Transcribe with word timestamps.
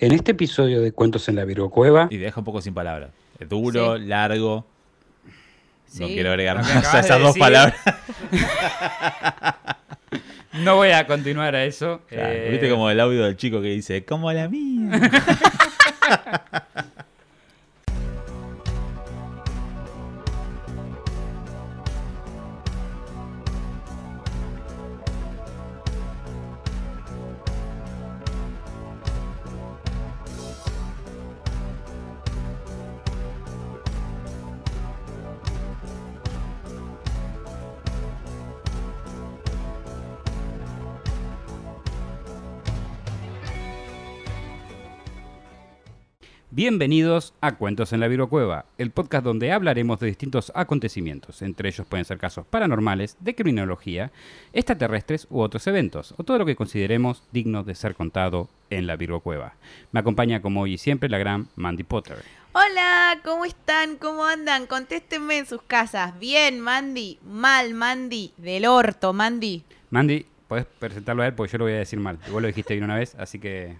En 0.00 0.12
este 0.12 0.32
episodio 0.32 0.80
de 0.80 0.92
Cuentos 0.92 1.28
en 1.28 1.36
la 1.36 1.44
Virgocueva, 1.44 2.08
Y 2.10 2.18
deja 2.18 2.40
un 2.40 2.44
poco 2.44 2.60
sin 2.60 2.74
palabras. 2.74 3.10
Es 3.38 3.48
duro, 3.48 3.96
Sí. 3.96 4.04
largo. 4.04 4.66
No 5.98 6.06
quiero 6.06 6.30
agregar 6.30 6.56
más 6.58 6.94
a 6.94 6.98
de 6.98 7.02
esas 7.02 7.18
dos 7.20 7.34
decir. 7.34 7.40
palabras. 7.40 7.76
No 10.54 10.76
voy 10.76 10.90
a 10.90 11.06
continuar 11.06 11.54
a 11.54 11.64
eso. 11.64 12.00
Claro, 12.08 12.32
Eh, 12.32 12.48
Viste 12.50 12.68
como 12.70 12.90
el 12.90 12.98
audio 12.98 13.22
del 13.24 13.36
chico 13.36 13.60
que 13.60 13.68
dice, 13.68 14.04
como 14.04 14.32
la 14.32 14.48
mía. 14.48 14.90
Bienvenidos 46.58 47.34
a 47.40 47.54
Cuentos 47.54 47.92
en 47.92 48.00
la 48.00 48.08
Virgocueva, 48.08 48.64
el 48.78 48.90
podcast 48.90 49.24
donde 49.24 49.52
hablaremos 49.52 50.00
de 50.00 50.08
distintos 50.08 50.50
acontecimientos. 50.56 51.40
Entre 51.42 51.68
ellos 51.68 51.86
pueden 51.86 52.04
ser 52.04 52.18
casos 52.18 52.46
paranormales, 52.46 53.16
de 53.20 53.36
criminología, 53.36 54.10
extraterrestres 54.52 55.28
u 55.30 55.38
otros 55.38 55.64
eventos, 55.68 56.16
o 56.16 56.24
todo 56.24 56.36
lo 56.36 56.44
que 56.44 56.56
consideremos 56.56 57.22
digno 57.30 57.62
de 57.62 57.76
ser 57.76 57.94
contado 57.94 58.48
en 58.70 58.88
la 58.88 58.96
Virgocueva. 58.96 59.54
Me 59.92 60.00
acompaña 60.00 60.42
como 60.42 60.62
hoy 60.62 60.72
y 60.72 60.78
siempre 60.78 61.08
la 61.08 61.18
gran 61.18 61.46
Mandy 61.54 61.84
Potter. 61.84 62.24
Hola, 62.50 63.20
¿cómo 63.22 63.44
están? 63.44 63.96
¿Cómo 63.96 64.24
andan? 64.24 64.66
Contéstenme 64.66 65.38
en 65.38 65.46
sus 65.46 65.62
casas. 65.62 66.18
Bien, 66.18 66.58
Mandy. 66.58 67.20
Mal, 67.22 67.72
Mandy. 67.72 68.32
Del 68.36 68.66
orto, 68.66 69.12
Mandy. 69.12 69.62
Mandy, 69.90 70.26
podés 70.48 70.66
presentarlo 70.66 71.22
a 71.22 71.28
él 71.28 71.34
porque 71.34 71.52
yo 71.52 71.58
lo 71.58 71.66
voy 71.66 71.74
a 71.74 71.78
decir 71.78 72.00
mal. 72.00 72.18
Vos 72.32 72.42
lo 72.42 72.48
dijiste 72.48 72.74
bien 72.74 72.82
una 72.82 72.96
vez, 72.96 73.14
así 73.14 73.38
que... 73.38 73.76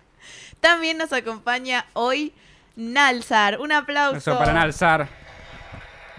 También 0.60 0.96
nos 0.96 1.12
acompaña 1.12 1.86
hoy 1.94 2.32
Nalzar. 2.78 3.58
Un 3.60 3.72
aplauso. 3.72 4.18
Eso 4.18 4.38
para 4.38 4.52
Nalzar. 4.52 5.08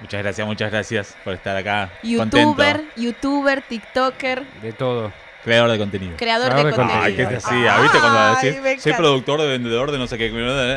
Muchas 0.01 0.21
gracias, 0.21 0.45
muchas 0.45 0.71
gracias 0.71 1.17
por 1.23 1.33
estar 1.33 1.55
acá. 1.55 1.89
YouTuber, 2.03 2.75
Contento. 2.77 3.01
YouTuber, 3.01 3.61
TikToker, 3.61 4.45
De 4.61 4.73
todo. 4.73 5.11
Creador 5.43 5.71
de 5.71 5.77
contenido. 5.77 6.17
creador, 6.17 6.49
Creador 6.49 6.65
de 6.65 6.71
de 6.71 6.75
contenido. 6.75 7.05
Ay, 7.05 7.15
¿qué 7.15 7.25
te 7.25 7.35
hacía? 7.37 7.79
¿Viste 7.79 7.97
cuando 7.99 8.35
decís, 8.41 8.83
soy 8.83 8.93
productor 8.93 9.39
de 9.41 9.47
vendedor 9.47 9.91
de 9.91 9.97
no 9.97 10.05
sé 10.07 10.17
qué? 10.17 10.31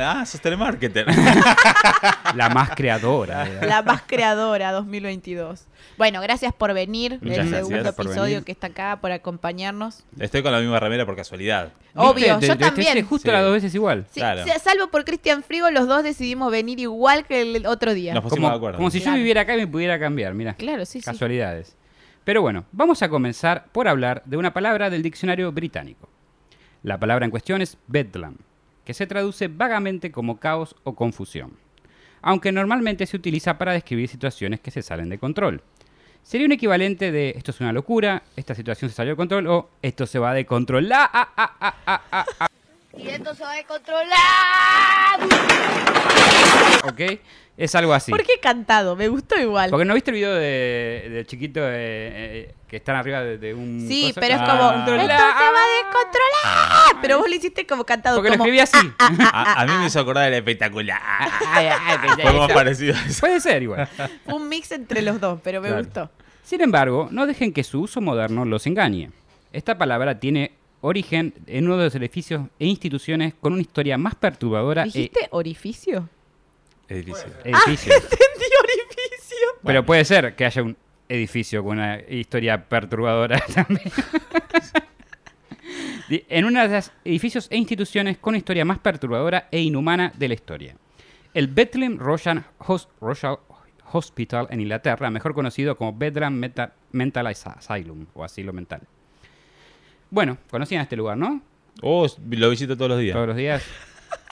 Ah, 0.05 0.25
sos 0.25 0.41
telemarketer. 0.41 1.07
La 2.35 2.49
más 2.49 2.71
creadora. 2.71 3.45
de- 3.45 3.67
La 3.67 3.83
más 3.83 4.03
creadora 4.07 4.73
2022. 4.73 5.65
Bueno, 5.99 6.21
gracias 6.21 6.53
por 6.55 6.73
venir. 6.73 7.19
Muchas 7.21 7.39
el 7.45 7.51
gracias 7.51 7.67
segundo 7.69 7.89
episodio 7.91 8.23
venir. 8.25 8.45
que 8.45 8.53
está 8.53 8.69
acá 8.69 8.99
por 9.01 9.13
acompañarnos. 9.13 10.05
Estoy 10.19 10.43
con 10.43 10.53
la 10.53 10.61
misma 10.61 10.81
remera 10.81 11.05
por 11.05 11.17
casualidad. 11.17 11.71
Obvio, 11.95 12.41
yo 12.41 12.57
también. 12.57 13.05
justo 13.05 13.29
Sí. 13.29 13.33
las 13.33 13.43
dos 13.43 13.53
veces 13.53 13.75
igual. 13.75 14.07
Sí, 14.11 14.21
Claro. 14.21 14.45
sí, 14.45 14.51
salvo 14.63 14.89
por 14.89 15.05
Cristian 15.05 15.43
Frigo, 15.43 15.71
los 15.71 15.87
dos 15.87 16.03
decidimos 16.03 16.51
venir 16.51 16.79
igual 16.81 17.27
que 17.27 17.43
el 17.43 17.67
otro 17.67 17.93
día. 17.95 18.15
Nos 18.15 18.23
pusimos 18.23 18.49
de 18.51 18.53
Como, 18.53 18.57
acuerdo. 18.57 18.77
como 18.79 18.91
si 18.91 19.01
yo 19.01 19.13
viviera 19.13 19.43
acá 19.43 19.55
y 19.55 19.59
me 19.59 19.67
pudiera 19.67 19.99
cambiar, 19.99 20.33
mira. 20.35 20.55
Claro, 20.55 20.87
sí, 20.87 21.01
sí. 21.01 21.11
Pero 22.25 22.41
bueno, 22.41 22.65
vamos 22.71 23.03
a 23.03 23.09
comenzar 23.09 23.67
por 23.73 23.89
hablar 23.89 24.23
de 24.27 24.37
una 24.37 24.53
palabra 24.53 24.91
del 24.91 25.03
diccionario 25.03 25.51
británico. 25.51 26.09
La 26.85 26.99
palabra 26.99 27.25
en 27.25 27.31
cuestión 27.31 27.63
es 27.63 27.77
bedlam, 27.89 28.37
que 28.85 28.95
se 28.95 29.07
traduce 29.07 29.49
vagamente 29.49 30.13
como 30.13 30.39
caos 30.39 30.77
o 30.85 30.95
confusión, 30.95 31.53
aunque 32.21 32.53
normalmente 32.53 33.07
se 33.07 33.17
utiliza 33.17 33.59
para 33.59 33.73
describir 33.73 34.09
situaciones 34.09 34.61
que 34.61 34.71
se 34.71 34.83
salen 34.83 35.09
de 35.09 35.19
control. 35.19 35.63
Sería 36.23 36.47
un 36.47 36.53
equivalente 36.53 37.11
de 37.11 37.31
esto 37.31 37.51
es 37.51 37.61
una 37.61 37.73
locura, 37.73 38.23
esta 38.37 38.55
situación 38.55 38.89
se 38.89 38.97
salió 38.97 39.13
de 39.13 39.17
control 39.17 39.47
o 39.49 39.71
esto 39.83 40.07
se 40.07 40.21
va 40.21 40.33
de 40.33 40.47
control. 40.47 40.91
Ah, 40.93 41.11
ah, 41.13 41.33
ah, 41.37 42.03
ah. 42.41 42.47
Y 42.97 43.09
esto 43.09 43.35
se 43.35 43.43
va 43.43 43.55
a 43.55 43.63
controlar. 43.65 45.21
¿Ok? 46.85 47.01
Es 47.57 47.75
algo 47.75 47.93
así. 47.93 48.11
¿Por 48.11 48.23
qué 48.25 48.35
cantado? 48.41 48.97
Me 48.97 49.09
gustó 49.09 49.39
igual. 49.39 49.71
Porque 49.71 49.85
no 49.85 49.95
viste 49.95 50.11
el 50.11 50.15
video 50.17 50.35
de, 50.35 51.07
del 51.11 51.27
chiquito 51.27 51.61
eh, 51.63 51.71
eh, 51.75 52.55
que 52.67 52.77
están 52.77 52.97
arriba 52.97 53.21
de, 53.23 53.39
de 53.39 53.55
un. 53.55 53.87
Sí, 53.87 54.09
coso? 54.09 54.21
pero 54.21 54.35
es 54.35 54.41
Ah. 54.43 54.47
como. 54.59 54.73
Controlar. 54.73 55.11
¡Esto 55.11 55.23
se 55.23 55.45
va 55.45 55.61
a 55.61 55.85
descontrolar! 55.85 57.03
Pero 57.03 57.19
vos 57.19 57.29
lo 57.29 57.35
hiciste 57.35 57.67
como 57.67 57.85
cantado. 57.85 58.17
Porque 58.17 58.31
lo 58.31 58.35
como, 58.39 58.45
escribí 58.45 58.61
así. 58.61 58.93
A, 58.99 59.61
a 59.63 59.67
mí 59.67 59.73
me 59.79 59.87
hizo 59.87 60.01
acordar 60.01 60.25
del 60.25 60.35
espectacular. 60.35 61.01
Fue 62.21 62.33
más 62.33 62.53
parecido 62.53 62.95
a 62.97 63.03
eso. 63.07 63.21
Puede 63.21 63.41
ser 63.41 63.63
igual. 63.63 63.89
Un 64.27 64.49
mix 64.49 64.73
entre 64.73 65.03
los 65.03 65.21
dos, 65.21 65.39
pero 65.45 65.61
me 65.61 65.69
Claro. 65.69 65.85
gustó. 65.85 66.11
Sin 66.43 66.61
embargo, 66.63 67.09
no 67.11 67.27
dejen 67.27 67.53
que 67.53 67.65
su 67.65 67.81
uso 67.83 68.01
moderno 68.01 68.45
los 68.45 68.67
engañe. 68.67 69.11
Esta 69.53 69.77
palabra 69.79 70.19
tiene 70.19 70.53
origen 70.83 71.33
en 71.47 71.65
uno 71.67 71.79
de 71.79 71.85
los 71.85 71.95
edificios 71.95 72.43
e 72.59 72.67
instituciones 72.67 73.33
con 73.41 73.55
una 73.55 73.63
historia 73.63 73.97
más 73.97 74.15
perturbadora. 74.15 74.83
e- 74.83 74.87
¿Dijiste 74.87 75.29
orificio? 75.31 76.09
Edificio. 76.89 77.27
Entendí 77.45 77.65
orificio. 77.65 79.47
Pero 79.65 79.87
puede 79.87 80.05
ser 80.05 80.35
que 80.37 80.45
haya 80.45 80.63
un 80.63 80.77
edificio 81.09 81.63
con 81.65 81.79
una 81.79 82.01
historia 82.01 82.69
perturbadora 82.69 83.41
también. 83.55 83.81
En 86.29 86.45
uno 86.45 86.61
de 86.61 86.69
los 86.69 86.91
edificios 87.05 87.47
e 87.51 87.57
instituciones 87.57 88.19
con 88.19 88.35
historia 88.35 88.65
más 88.65 88.79
perturbadora 88.79 89.49
e 89.51 89.61
inhumana 89.61 90.13
de 90.17 90.29
la 90.29 90.35
historia. 90.35 90.77
El 91.33 91.47
Bethlehem 91.49 91.97
Royal, 91.99 92.45
Hos- 92.59 92.89
Royal 93.01 93.39
Hospital 93.93 94.47
en 94.51 94.61
Inglaterra, 94.61 95.11
mejor 95.11 95.33
conocido 95.33 95.77
como 95.77 95.95
Bedlam 95.97 96.43
Mental 96.93 97.27
As- 97.27 97.47
Asylum 97.47 98.07
o 98.15 98.25
asilo 98.25 98.53
mental. 98.53 98.83
Bueno, 100.13 100.37
conocían 100.51 100.83
este 100.83 100.95
lugar, 100.95 101.17
¿no? 101.17 101.41
Oh, 101.81 102.07
lo 102.31 102.51
visito 102.51 102.77
todos 102.77 102.91
los 102.91 103.01
días. 103.01 103.15
Todos 103.15 103.29
los 103.29 103.37
días. 103.37 103.65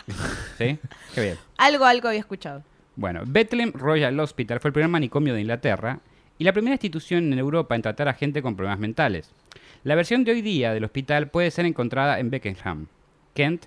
¿Sí? 0.58 0.78
Qué 1.14 1.20
bien. 1.22 1.36
Algo, 1.56 1.86
algo 1.86 2.08
había 2.08 2.20
escuchado. 2.20 2.62
Bueno, 2.96 3.22
Bethlehem 3.26 3.72
Royal 3.72 4.20
Hospital 4.20 4.60
fue 4.60 4.68
el 4.68 4.72
primer 4.74 4.90
manicomio 4.90 5.32
de 5.32 5.40
Inglaterra 5.40 6.00
y 6.36 6.44
la 6.44 6.52
primera 6.52 6.74
institución 6.74 7.32
en 7.32 7.38
Europa 7.38 7.74
en 7.74 7.80
tratar 7.80 8.08
a 8.08 8.12
gente 8.12 8.42
con 8.42 8.56
problemas 8.56 8.78
mentales. 8.78 9.30
La 9.82 9.94
versión 9.94 10.22
de 10.22 10.32
hoy 10.32 10.42
día 10.42 10.74
del 10.74 10.84
hospital 10.84 11.28
puede 11.30 11.50
ser 11.50 11.64
encontrada 11.64 12.20
en 12.20 12.28
Beckenham, 12.28 12.86
Kent. 13.32 13.64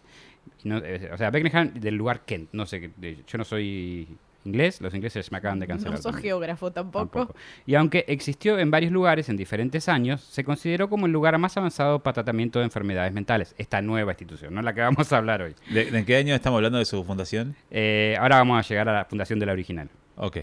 no, 0.63 0.77
eh, 0.77 1.09
o 1.11 1.17
sea, 1.17 1.31
Beckenham 1.31 1.73
del 1.73 1.95
lugar 1.95 2.25
Kent. 2.25 2.49
No 2.51 2.67
sé, 2.67 2.91
qué- 3.01 3.23
yo 3.25 3.37
no 3.39 3.43
soy 3.43 4.07
inglés, 4.45 4.81
los 4.81 4.93
ingleses 4.93 5.31
me 5.31 5.37
acaban 5.37 5.59
de 5.59 5.67
cancelar. 5.67 5.95
No 5.97 6.01
también. 6.01 6.21
geógrafo 6.23 6.71
tampoco. 6.71 7.19
Tampoco. 7.19 7.39
Y 7.65 7.75
aunque 7.75 8.05
existió 8.07 8.59
en 8.59 8.71
varios 8.71 8.91
lugares 8.91 9.29
en 9.29 9.37
diferentes 9.37 9.87
años, 9.89 10.21
se 10.21 10.43
consideró 10.43 10.89
como 10.89 11.05
el 11.05 11.11
lugar 11.11 11.37
más 11.37 11.55
avanzado 11.57 11.99
para 11.99 12.13
tratamiento 12.15 12.59
de 12.59 12.65
enfermedades 12.65 13.13
mentales. 13.13 13.55
Esta 13.57 13.81
nueva 13.81 14.11
institución, 14.11 14.53
no 14.53 14.61
la 14.61 14.73
que 14.73 14.81
vamos 14.81 15.11
a 15.13 15.17
hablar 15.17 15.41
hoy. 15.41 15.55
¿De, 15.69 15.85
de 15.91 16.05
qué 16.05 16.15
año 16.17 16.35
estamos 16.35 16.57
hablando 16.57 16.77
de 16.79 16.85
su 16.85 17.03
fundación? 17.03 17.55
Eh, 17.71 18.15
ahora 18.19 18.37
vamos 18.37 18.63
a 18.63 18.67
llegar 18.67 18.89
a 18.89 18.93
la 18.93 19.05
fundación 19.05 19.39
de 19.39 19.45
la 19.45 19.51
original. 19.53 19.89
Ok. 20.17 20.37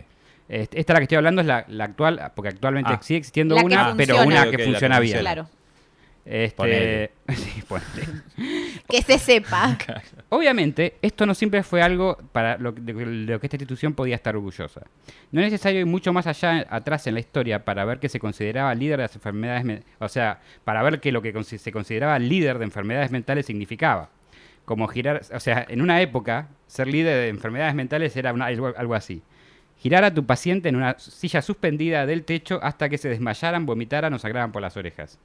Esta 0.48 0.94
la 0.94 0.98
que 0.98 1.04
estoy 1.04 1.16
hablando 1.16 1.42
es 1.42 1.46
la, 1.46 1.64
la 1.68 1.84
actual, 1.84 2.32
porque 2.34 2.48
actualmente 2.48 2.90
Ah. 2.92 2.98
sigue 3.02 3.18
existiendo 3.18 3.54
La 3.54 3.62
una, 3.62 3.94
pero 3.96 4.20
una 4.24 4.50
que 4.50 4.58
funciona 4.58 4.98
bien. 4.98 5.20
Claro. 5.20 5.48
Este, 6.32 7.10
sí. 7.34 7.62
Que 8.88 9.02
se 9.02 9.18
sepa. 9.18 9.76
Obviamente, 10.28 10.94
esto 11.02 11.26
no 11.26 11.34
siempre 11.34 11.62
fue 11.64 11.82
algo 11.82 12.16
para 12.32 12.56
lo, 12.56 12.70
de, 12.72 12.92
de 12.92 13.04
lo 13.32 13.40
que 13.40 13.46
esta 13.48 13.56
institución 13.56 13.94
podía 13.94 14.14
estar 14.14 14.36
orgullosa. 14.36 14.82
No 15.32 15.40
es 15.40 15.46
necesario 15.50 15.80
ir 15.80 15.86
mucho 15.86 16.12
más 16.12 16.26
allá 16.28 16.66
atrás 16.70 17.06
en 17.08 17.14
la 17.14 17.20
historia 17.20 17.64
para 17.64 17.84
ver 17.84 17.98
que 17.98 18.08
se 18.08 18.20
consideraba 18.20 18.74
líder 18.76 18.98
de 18.98 19.04
las 19.04 19.14
enfermedades, 19.16 19.82
o 19.98 20.08
sea, 20.08 20.40
para 20.64 20.82
ver 20.84 21.00
que 21.00 21.10
lo 21.12 21.20
que 21.20 21.32
se 21.42 21.72
consideraba 21.72 22.18
líder 22.18 22.58
de 22.58 22.64
enfermedades 22.64 23.10
mentales 23.10 23.46
significaba. 23.46 24.08
Como 24.64 24.86
girar, 24.86 25.22
o 25.34 25.40
sea, 25.40 25.66
en 25.68 25.82
una 25.82 26.00
época, 26.00 26.48
ser 26.68 26.86
líder 26.86 27.16
de 27.22 27.28
enfermedades 27.28 27.74
mentales 27.74 28.16
era 28.16 28.32
una- 28.32 28.46
algo, 28.46 28.72
algo 28.76 28.94
así. 28.94 29.20
Girar 29.78 30.04
a 30.04 30.14
tu 30.14 30.24
paciente 30.26 30.68
en 30.68 30.76
una 30.76 30.96
silla 30.98 31.42
suspendida 31.42 32.06
del 32.06 32.22
techo 32.24 32.60
hasta 32.62 32.88
que 32.88 32.98
se 32.98 33.08
desmayaran, 33.08 33.66
vomitaran 33.66 34.12
o 34.14 34.18
sangraran 34.18 34.52
por 34.52 34.62
las 34.62 34.76
orejas. 34.76 35.18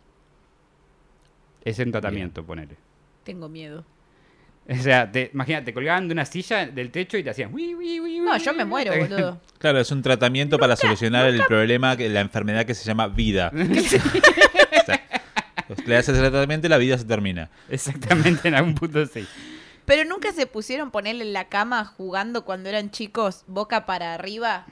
Es 1.66 1.80
un 1.80 1.92
tratamiento, 1.92 2.46
ponele. 2.46 2.76
Tengo 3.24 3.50
miedo. 3.50 3.84
O 4.70 4.76
sea, 4.76 5.12
te, 5.12 5.30
imagínate, 5.34 5.66
te 5.66 5.74
colgaban 5.74 6.08
de 6.08 6.14
una 6.14 6.26
silla 6.26 6.66
del 6.66 6.90
techo 6.92 7.18
y 7.18 7.24
te 7.24 7.30
hacían... 7.32 7.54
"Ui, 7.54 7.76
ui, 7.76 8.00
ui, 8.00 8.20
No, 8.20 8.36
yo 8.38 8.54
me 8.54 8.64
ui". 8.64 8.70
muero, 8.70 8.94
boludo. 9.00 9.42
Claro, 9.60 9.80
es 9.80 9.92
un 9.92 10.02
tratamiento 10.02 10.58
para 10.58 10.76
solucionar 10.76 11.26
el 11.28 11.42
problema, 11.48 11.96
que- 11.98 12.10
la 12.10 12.22
enfermedad 12.22 12.66
que 12.66 12.74
se 12.74 12.84
llama 12.86 13.08
vida. 13.08 13.52
O 15.68 15.74
sea, 15.76 15.86
le 15.88 15.98
haces 15.98 16.16
el 16.18 16.30
tratamiento 16.30 16.68
y 16.68 16.70
la 16.70 16.78
vida 16.78 16.96
se 16.98 17.06
termina. 17.06 17.50
Exactamente, 17.70 18.48
en 18.48 18.54
algún 18.56 18.76
punto 18.76 19.04
sí. 19.08 19.26
Pero 19.86 20.04
nunca 20.04 20.34
se 20.34 20.48
pusieron 20.48 20.90
ponerle 20.90 21.24
en 21.24 21.34
la 21.34 21.48
cama 21.48 21.86
jugando 21.86 22.44
cuando 22.44 22.70
eran 22.70 22.90
chicos, 22.90 23.44
boca 23.46 23.86
para 23.86 24.16
arriba, 24.16 24.66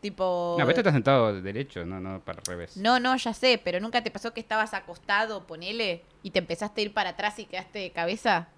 tipo... 0.00 0.56
No, 0.58 0.64
pero 0.64 0.70
esto 0.70 0.80
está 0.80 0.92
sentado 0.92 1.40
derecho, 1.42 1.84
no, 1.84 2.00
no 2.00 2.20
para 2.20 2.38
el 2.40 2.46
revés. 2.46 2.76
No, 2.76 2.98
no, 2.98 3.14
ya 3.16 3.34
sé, 3.34 3.60
pero 3.62 3.80
nunca 3.80 4.02
te 4.02 4.10
pasó 4.10 4.32
que 4.32 4.40
estabas 4.40 4.72
acostado, 4.72 5.46
ponele, 5.46 6.02
y 6.22 6.30
te 6.30 6.38
empezaste 6.38 6.80
a 6.80 6.84
ir 6.84 6.94
para 6.94 7.10
atrás 7.10 7.38
y 7.38 7.44
quedaste 7.44 7.80
de 7.80 7.90
cabeza. 7.90 8.48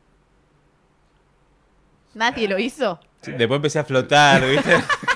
Nadie 2.14 2.48
lo 2.48 2.58
hizo. 2.58 3.00
Sí, 3.22 3.32
Después 3.32 3.58
empecé 3.58 3.80
a 3.80 3.84
flotar, 3.84 4.46
¿viste? 4.46 4.76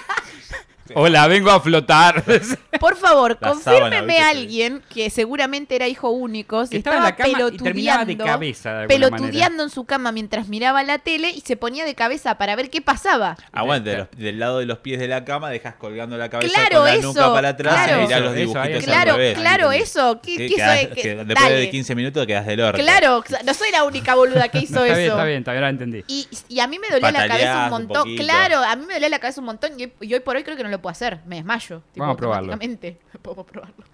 Hola, 0.94 1.26
vengo 1.28 1.50
a 1.50 1.60
flotar. 1.60 2.22
Por 2.80 2.96
favor, 2.96 3.38
La 3.40 3.48
confírmeme 3.50 4.18
a 4.18 4.30
alguien 4.30 4.82
que 4.92 5.08
seguramente 5.10 5.76
era 5.76 5.86
hijo 5.88 6.10
único, 6.10 6.66
si 6.66 6.76
estaba 6.78 6.96
en 6.98 7.02
la 7.04 7.16
cama 7.16 7.28
y 7.52 7.56
terminaba 7.56 8.04
de 8.04 8.14
pelotudeando, 8.16 8.24
cabeza, 8.24 8.70
de 8.72 8.94
alguna 8.94 9.16
pelotudeando 9.16 9.62
en 9.62 9.70
su 9.70 9.84
cama 9.84 10.10
mientras 10.12 10.48
miraba 10.48 10.82
la 10.82 10.98
tele 10.98 11.30
y 11.30 11.40
se 11.42 11.56
ponía 11.56 11.84
de 11.84 11.94
cabeza 11.94 12.36
para 12.36 12.56
ver 12.56 12.68
qué 12.70 12.80
pasaba. 12.82 13.36
Aguante, 13.52 13.90
de 13.90 13.96
los- 13.98 14.10
del 14.16 14.38
lado 14.38 14.58
de 14.58 14.66
los 14.66 14.78
pies 14.78 14.98
de 14.98 15.08
la 15.08 15.24
cama 15.24 15.50
dejas 15.50 15.74
colgando 15.76 16.16
la 16.16 16.28
cabeza 16.28 16.52
Claro, 16.52 16.78
con 16.78 16.84
la 16.86 16.94
eso, 16.94 17.08
nuca 17.08 17.32
para 17.32 17.48
atrás 17.50 17.74
claro. 17.86 18.02
y 18.02 18.06
mirás 18.06 18.20
los 18.20 18.30
eso, 18.34 18.40
dibujitos 18.40 18.76
al. 18.78 18.82
Claro, 18.84 19.12
revés. 19.16 19.38
claro, 19.38 19.72
eso. 19.72 20.20
¿Qué, 20.22 20.36
Que 20.36 20.48
qué 20.48 20.54
quedás- 20.56 20.78
eso 20.80 20.88
de- 20.88 20.94
que- 20.94 21.02
que 21.02 21.14
después 21.14 21.38
dale. 21.40 21.54
de 21.56 21.70
15 21.70 21.94
minutos 21.94 22.26
quedas 22.26 22.46
del 22.46 22.60
orto. 22.60 22.82
Claro, 22.82 23.24
no 23.44 23.54
soy 23.54 23.70
la 23.70 23.84
única 23.84 24.14
boluda 24.14 24.48
que 24.48 24.58
hizo 24.58 24.84
está 24.84 24.86
eso. 24.86 24.96
bien, 24.98 25.10
está 25.10 25.24
bien, 25.24 25.38
está 25.38 25.52
bien, 25.52 25.62
ahora 25.64 25.70
entendí. 25.70 26.04
Y, 26.08 26.28
y 26.48 26.60
a 26.60 26.66
mí 26.66 26.78
me 26.78 26.88
dolía 26.90 27.12
la 27.12 27.28
cabeza 27.28 27.64
un 27.64 27.70
montón. 27.70 28.16
claro, 28.16 28.58
a 28.58 28.74
mí 28.76 28.84
me 28.86 28.94
dolía 28.94 29.08
la 29.08 29.18
cabeza 29.20 29.40
un 29.40 29.46
montón 29.46 29.72
y, 29.78 29.92
y 30.00 30.12
hoy 30.14 30.20
por 30.20 30.36
hoy 30.36 30.42
creo 30.42 30.56
que 30.56 30.64
no 30.64 30.68
lo 30.70 30.81
puedo 30.82 30.92
hacer. 30.92 31.20
Me 31.26 31.36
desmayo. 31.36 31.82
tipo, 31.92 32.04
Vamos 32.04 32.14
a 32.14 32.18
probarlo. 32.18 32.58
Podemos 33.22 33.46
probarlo. 33.46 33.84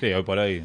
Sí, 0.00 0.06
hoy 0.06 0.22
por 0.22 0.38
hoy, 0.38 0.64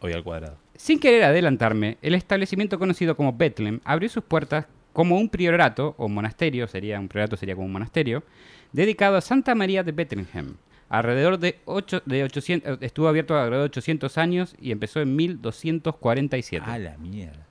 hoy 0.00 0.12
al 0.12 0.24
cuadrado. 0.24 0.56
Sin 0.74 0.98
querer 0.98 1.24
adelantarme, 1.24 1.98
el 2.00 2.14
establecimiento 2.14 2.78
conocido 2.78 3.14
como 3.16 3.34
Bethlehem 3.34 3.80
abrió 3.84 4.08
sus 4.08 4.24
puertas 4.24 4.66
como 4.92 5.18
un 5.18 5.28
priorato, 5.28 5.94
o 5.98 6.08
monasterio, 6.08 6.66
sería 6.66 6.98
un 6.98 7.08
priorato 7.08 7.36
sería 7.36 7.54
como 7.54 7.66
un 7.66 7.72
monasterio, 7.72 8.24
dedicado 8.72 9.16
a 9.16 9.20
Santa 9.20 9.54
María 9.54 9.82
de 9.82 9.92
Bethlehem. 9.92 10.56
Alrededor 10.88 11.38
de, 11.38 11.60
ocho, 11.66 12.02
de 12.04 12.24
800, 12.24 12.72
eh, 12.72 12.78
estuvo 12.80 13.06
abierto 13.06 13.36
alrededor 13.36 13.68
de 13.68 13.70
800 13.70 14.18
años 14.18 14.56
y 14.60 14.72
empezó 14.72 15.00
en 15.00 15.14
1247. 15.14 16.64
A 16.68 16.78
la 16.78 16.98
mierda. 16.98 17.46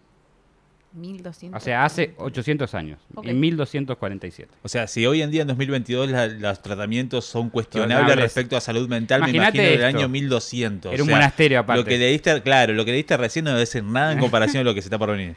1200. 1.02 1.62
o 1.62 1.64
sea, 1.64 1.86
hace 1.86 2.14
800 2.18 2.74
años, 2.76 3.00
Ok. 3.16 3.26
en 3.28 3.40
1247. 3.40 4.52
O 4.64 4.68
sea, 4.70 4.88
si 4.88 5.06
hoy 5.06 5.22
en 5.22 5.32
día 5.32 5.42
en 5.44 5.48
2022 5.48 6.10
la- 6.10 6.28
los 6.28 6.62
tratamientos 6.62 7.26
son 7.26 7.50
cuestionables 7.50 8.16
respecto 8.16 8.56
a 8.58 8.62
salud 8.62 8.88
mental, 8.90 9.22
me 9.22 9.30
Imagínate 9.30 9.58
imagino 9.60 9.86
del 9.88 9.96
año 9.96 10.10
1200. 10.10 10.94
Era 10.94 11.02
O 11.02 11.06
un 11.06 11.08
sea, 11.10 11.16
monasterio 11.18 11.60
aparte. 11.60 11.82
Lo 11.82 11.86
que 11.86 11.98
leíste, 11.98 12.42
claro, 12.42 12.74
lo 12.74 12.86
que 12.86 12.92
leíste 12.92 13.18
recién 13.18 13.46
no 13.46 13.52
debe 13.52 13.66
ser 13.66 13.84
nada 13.84 14.12
en 14.14 14.20
comparación 14.20 14.62
a 14.62 14.64
lo 14.64 14.74
que 14.76 14.82
se 14.82 14.88
está 14.88 14.98
por 14.98 15.12
venir. 15.12 15.36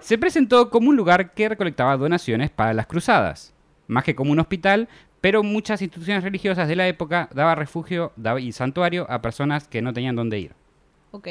Se 0.00 0.16
presentó 0.18 0.70
como 0.70 0.88
un 0.88 0.96
lugar 0.96 1.34
que 1.34 1.48
recolectaba 1.48 1.96
donaciones 1.96 2.50
para 2.50 2.72
las 2.72 2.86
cruzadas, 2.86 3.52
más 3.86 4.04
que 4.04 4.14
como 4.14 4.32
un 4.32 4.40
hospital, 4.40 4.88
pero 5.20 5.42
muchas 5.42 5.82
instituciones 5.82 6.24
religiosas 6.24 6.66
de 6.68 6.76
la 6.76 6.88
época 6.88 7.28
daba 7.34 7.54
refugio 7.54 8.12
daba- 8.16 8.40
y 8.40 8.52
santuario 8.52 9.06
a 9.10 9.20
personas 9.20 9.68
que 9.68 9.82
no 9.82 9.92
tenían 9.92 10.16
dónde 10.16 10.38
ir. 10.38 10.52
Ok. 11.10 11.28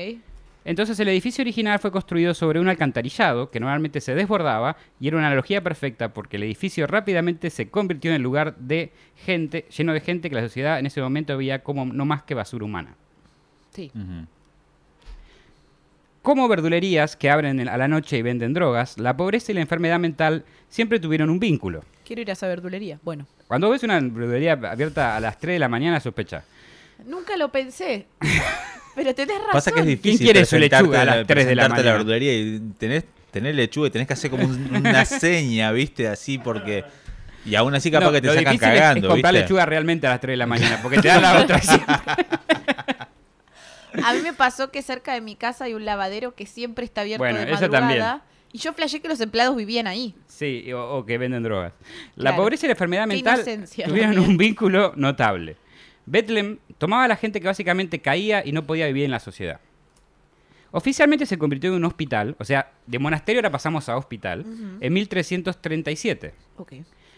Entonces 0.70 1.00
el 1.00 1.08
edificio 1.08 1.42
original 1.42 1.80
fue 1.80 1.92
construido 1.92 2.36
sobre 2.36 2.60
un 2.60 2.70
alcantarillado 2.70 3.50
que 3.50 3.60
normalmente 3.60 4.02
se 4.02 4.14
desbordaba 4.14 4.78
y 5.00 5.08
era 5.08 5.18
una 5.18 5.26
analogía 5.26 5.64
perfecta 5.64 6.14
porque 6.14 6.38
el 6.38 6.44
edificio 6.44 6.86
rápidamente 6.86 7.50
se 7.50 7.72
convirtió 7.72 8.12
en 8.12 8.18
el 8.18 8.22
lugar 8.22 8.56
de 8.56 8.92
gente, 9.16 9.66
lleno 9.76 9.94
de 9.94 10.00
gente 10.00 10.30
que 10.30 10.36
la 10.36 10.44
sociedad 10.44 10.78
en 10.78 10.86
ese 10.86 11.02
momento 11.02 11.36
veía 11.36 11.64
como 11.64 11.86
no 11.86 12.06
más 12.06 12.22
que 12.22 12.36
basura 12.36 12.66
humana. 12.66 12.94
Sí. 13.72 13.92
Como 16.22 16.48
verdulerías 16.48 17.16
que 17.16 17.32
abren 17.32 17.68
a 17.68 17.76
la 17.76 17.88
noche 17.88 18.20
y 18.20 18.22
venden 18.22 18.54
drogas, 18.54 19.00
la 19.00 19.18
pobreza 19.18 19.52
y 19.52 19.56
la 19.56 19.62
enfermedad 19.62 19.98
mental 19.98 20.46
siempre 20.70 21.00
tuvieron 21.00 21.32
un 21.32 21.40
vínculo. 21.40 21.84
Quiero 22.06 22.22
ir 22.22 22.30
a 22.30 22.34
esa 22.34 22.48
verdulería. 22.48 23.00
Bueno, 23.02 23.26
Cuando 23.48 23.72
ves 23.72 23.82
una 23.82 24.00
verdulería 24.00 24.52
abierta 24.52 25.18
a 25.18 25.20
las 25.20 25.40
3 25.40 25.56
de 25.56 25.60
la 25.60 25.68
mañana, 25.68 26.00
sospecha. 26.00 26.44
nunca 27.08 27.36
lo 27.38 27.52
pensé. 27.52 28.06
Pero 28.96 29.16
tenés 29.16 29.38
razón. 29.38 29.52
Pasa 29.54 29.72
que 29.72 29.80
es 29.82 29.86
difícil 29.86 30.20
quiere 30.26 30.46
su 30.46 30.52
presentarte 30.58 30.84
lechuga 30.84 31.02
a 31.02 31.06
las 31.06 31.16
la- 31.18 31.26
3 31.26 31.46
de 31.48 31.56
la 31.56 31.70
mañana? 31.70 31.92
verdulería 31.94 32.34
y 32.38 32.60
tenés, 32.78 33.04
tenés 33.32 33.56
lechuga 33.56 33.88
y 33.88 33.92
tenés 33.92 34.08
que 34.08 34.14
hacer 34.14 34.30
como 34.32 34.44
un- 34.46 34.76
una 34.76 35.06
seña, 35.06 35.72
¿viste? 35.72 36.08
Así 36.08 36.38
porque... 36.38 36.84
Y 37.46 37.56
aún 37.56 37.74
así 37.74 37.90
capaz 37.90 38.06
No, 38.08 38.12
que 38.12 38.22
te 38.22 38.34
sacan 38.34 38.54
es- 38.56 38.60
cagando, 38.60 39.08
es, 39.08 39.12
comprar 39.14 39.34
¿viste? 39.34 39.44
lechuga 39.46 39.66
realmente 39.66 40.06
a 40.08 40.10
las 40.12 40.20
3 40.20 40.34
de 40.34 40.38
la 40.38 40.46
mañana, 40.48 40.80
porque 40.84 40.98
te 41.00 41.08
dan 41.08 41.22
la 41.22 41.40
otra 41.40 41.60
siempre. 41.62 41.96
A 44.04 44.14
mí 44.14 44.20
me 44.22 44.34
pasó 44.34 44.72
que 44.72 44.82
cerca 44.82 45.14
de 45.14 45.22
mi 45.22 45.36
casa 45.36 45.66
hay 45.66 45.74
un 45.74 45.84
lavadero 45.86 46.36
que 46.36 46.46
siempre 46.46 46.86
está 46.86 47.02
abierto 47.02 47.24
Bueno, 47.24 47.40
de 47.40 47.46
eso 47.46 47.54
madrugada. 47.54 47.80
también. 47.88 48.06
Y 48.52 48.58
yo 48.60 48.74
flashé 48.74 49.00
que 49.00 49.08
los 49.08 49.20
empleados 49.22 49.56
vivían 49.56 49.88
ahí. 49.88 50.16
Sí, 50.28 50.72
o, 50.74 50.98
o 50.98 51.06
que 51.06 51.18
venden 51.18 51.44
drogas. 51.44 51.74
La 52.16 52.36
pobreza 52.36 52.66
y 52.66 52.70
la 52.70 52.74
enfermedad 52.74 53.08
mental 53.08 53.44
tuvieron 53.86 54.18
un 54.20 54.38
vínculo 54.38 54.94
notable. 54.96 55.56
Bethlehem 56.10 56.58
tomaba 56.80 57.04
a 57.04 57.08
la 57.08 57.16
gente 57.16 57.40
que 57.40 57.48
básicamente 57.48 58.00
caía 58.00 58.44
y 58.46 58.52
no 58.52 58.66
podía 58.66 58.88
vivir 58.88 59.06
en 59.06 59.12
la 59.12 59.20
sociedad. 59.20 59.60
Oficialmente 60.72 61.26
se 61.26 61.38
convirtió 61.38 61.70
en 61.70 61.78
un 61.78 61.86
hospital, 61.86 62.36
o 62.40 62.46
sea, 62.46 62.72
de 62.86 63.00
monasterio 63.00 63.40
ahora 63.40 63.52
pasamos 63.52 63.90
a 63.90 63.98
hospital, 63.98 64.46
en 64.80 64.94
1337. 64.94 66.34
Ok. 66.58 66.74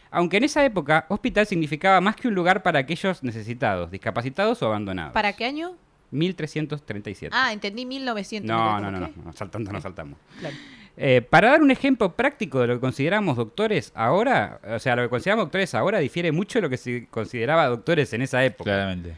Aunque 0.09 0.38
en 0.38 0.43
esa 0.43 0.63
época, 0.65 1.05
hospital 1.07 1.47
significaba 1.47 2.01
más 2.01 2.17
que 2.17 2.27
un 2.27 2.35
lugar 2.35 2.63
para 2.63 2.79
aquellos 2.79 3.23
necesitados, 3.23 3.91
discapacitados 3.91 4.61
o 4.61 4.67
abandonados. 4.67 5.13
¿Para 5.13 5.33
qué 5.33 5.45
año? 5.45 5.75
1337. 6.11 7.33
Ah, 7.33 7.53
entendí 7.53 7.85
1900. 7.85 8.45
no, 8.47 8.79
no, 8.79 8.91
no, 8.91 8.99
no, 8.99 9.09
no, 9.23 9.33
saltando, 9.33 9.71
no 9.71 9.79
saltamos. 9.79 10.17
Claro. 10.39 10.55
Eh, 10.97 11.21
para 11.21 11.49
dar 11.49 11.61
un 11.61 11.71
ejemplo 11.71 12.15
práctico 12.15 12.59
de 12.59 12.67
lo 12.67 12.73
que 12.75 12.79
consideramos 12.81 13.38
doctores 13.38 13.91
ahora, 13.95 14.59
o 14.63 14.79
sea, 14.79 14.95
lo 14.95 15.03
que 15.03 15.09
consideramos 15.09 15.45
doctores 15.45 15.73
ahora 15.73 15.99
difiere 15.99 16.31
mucho 16.31 16.59
de 16.59 16.63
lo 16.63 16.69
que 16.69 16.77
se 16.77 17.07
consideraba 17.07 17.67
doctores 17.67 18.13
en 18.13 18.21
esa 18.21 18.43
época. 18.43 18.65
Claramente. 18.65 19.15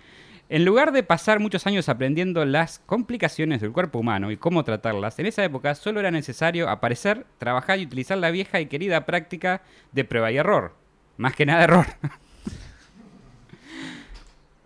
En 0.49 0.65
lugar 0.65 0.91
de 0.91 1.01
pasar 1.01 1.39
muchos 1.39 1.65
años 1.65 1.89
aprendiendo 1.89 2.45
las 2.45 2.79
complicaciones 2.85 3.61
del 3.61 3.71
cuerpo 3.71 3.99
humano 3.99 4.29
y 4.29 4.37
cómo 4.37 4.63
tratarlas, 4.63 5.17
en 5.17 5.25
esa 5.25 5.43
época 5.43 5.73
solo 5.73 5.99
era 5.99 6.11
necesario 6.11 6.69
aparecer, 6.69 7.25
trabajar 7.39 7.79
y 7.79 7.85
utilizar 7.85 8.17
la 8.17 8.29
vieja 8.29 8.59
y 8.59 8.67
querida 8.67 9.05
práctica 9.05 9.61
de 9.93 10.03
prueba 10.03 10.31
y 10.31 10.37
error. 10.37 10.75
Más 11.17 11.35
que 11.35 11.45
nada 11.45 11.63
error. 11.63 11.85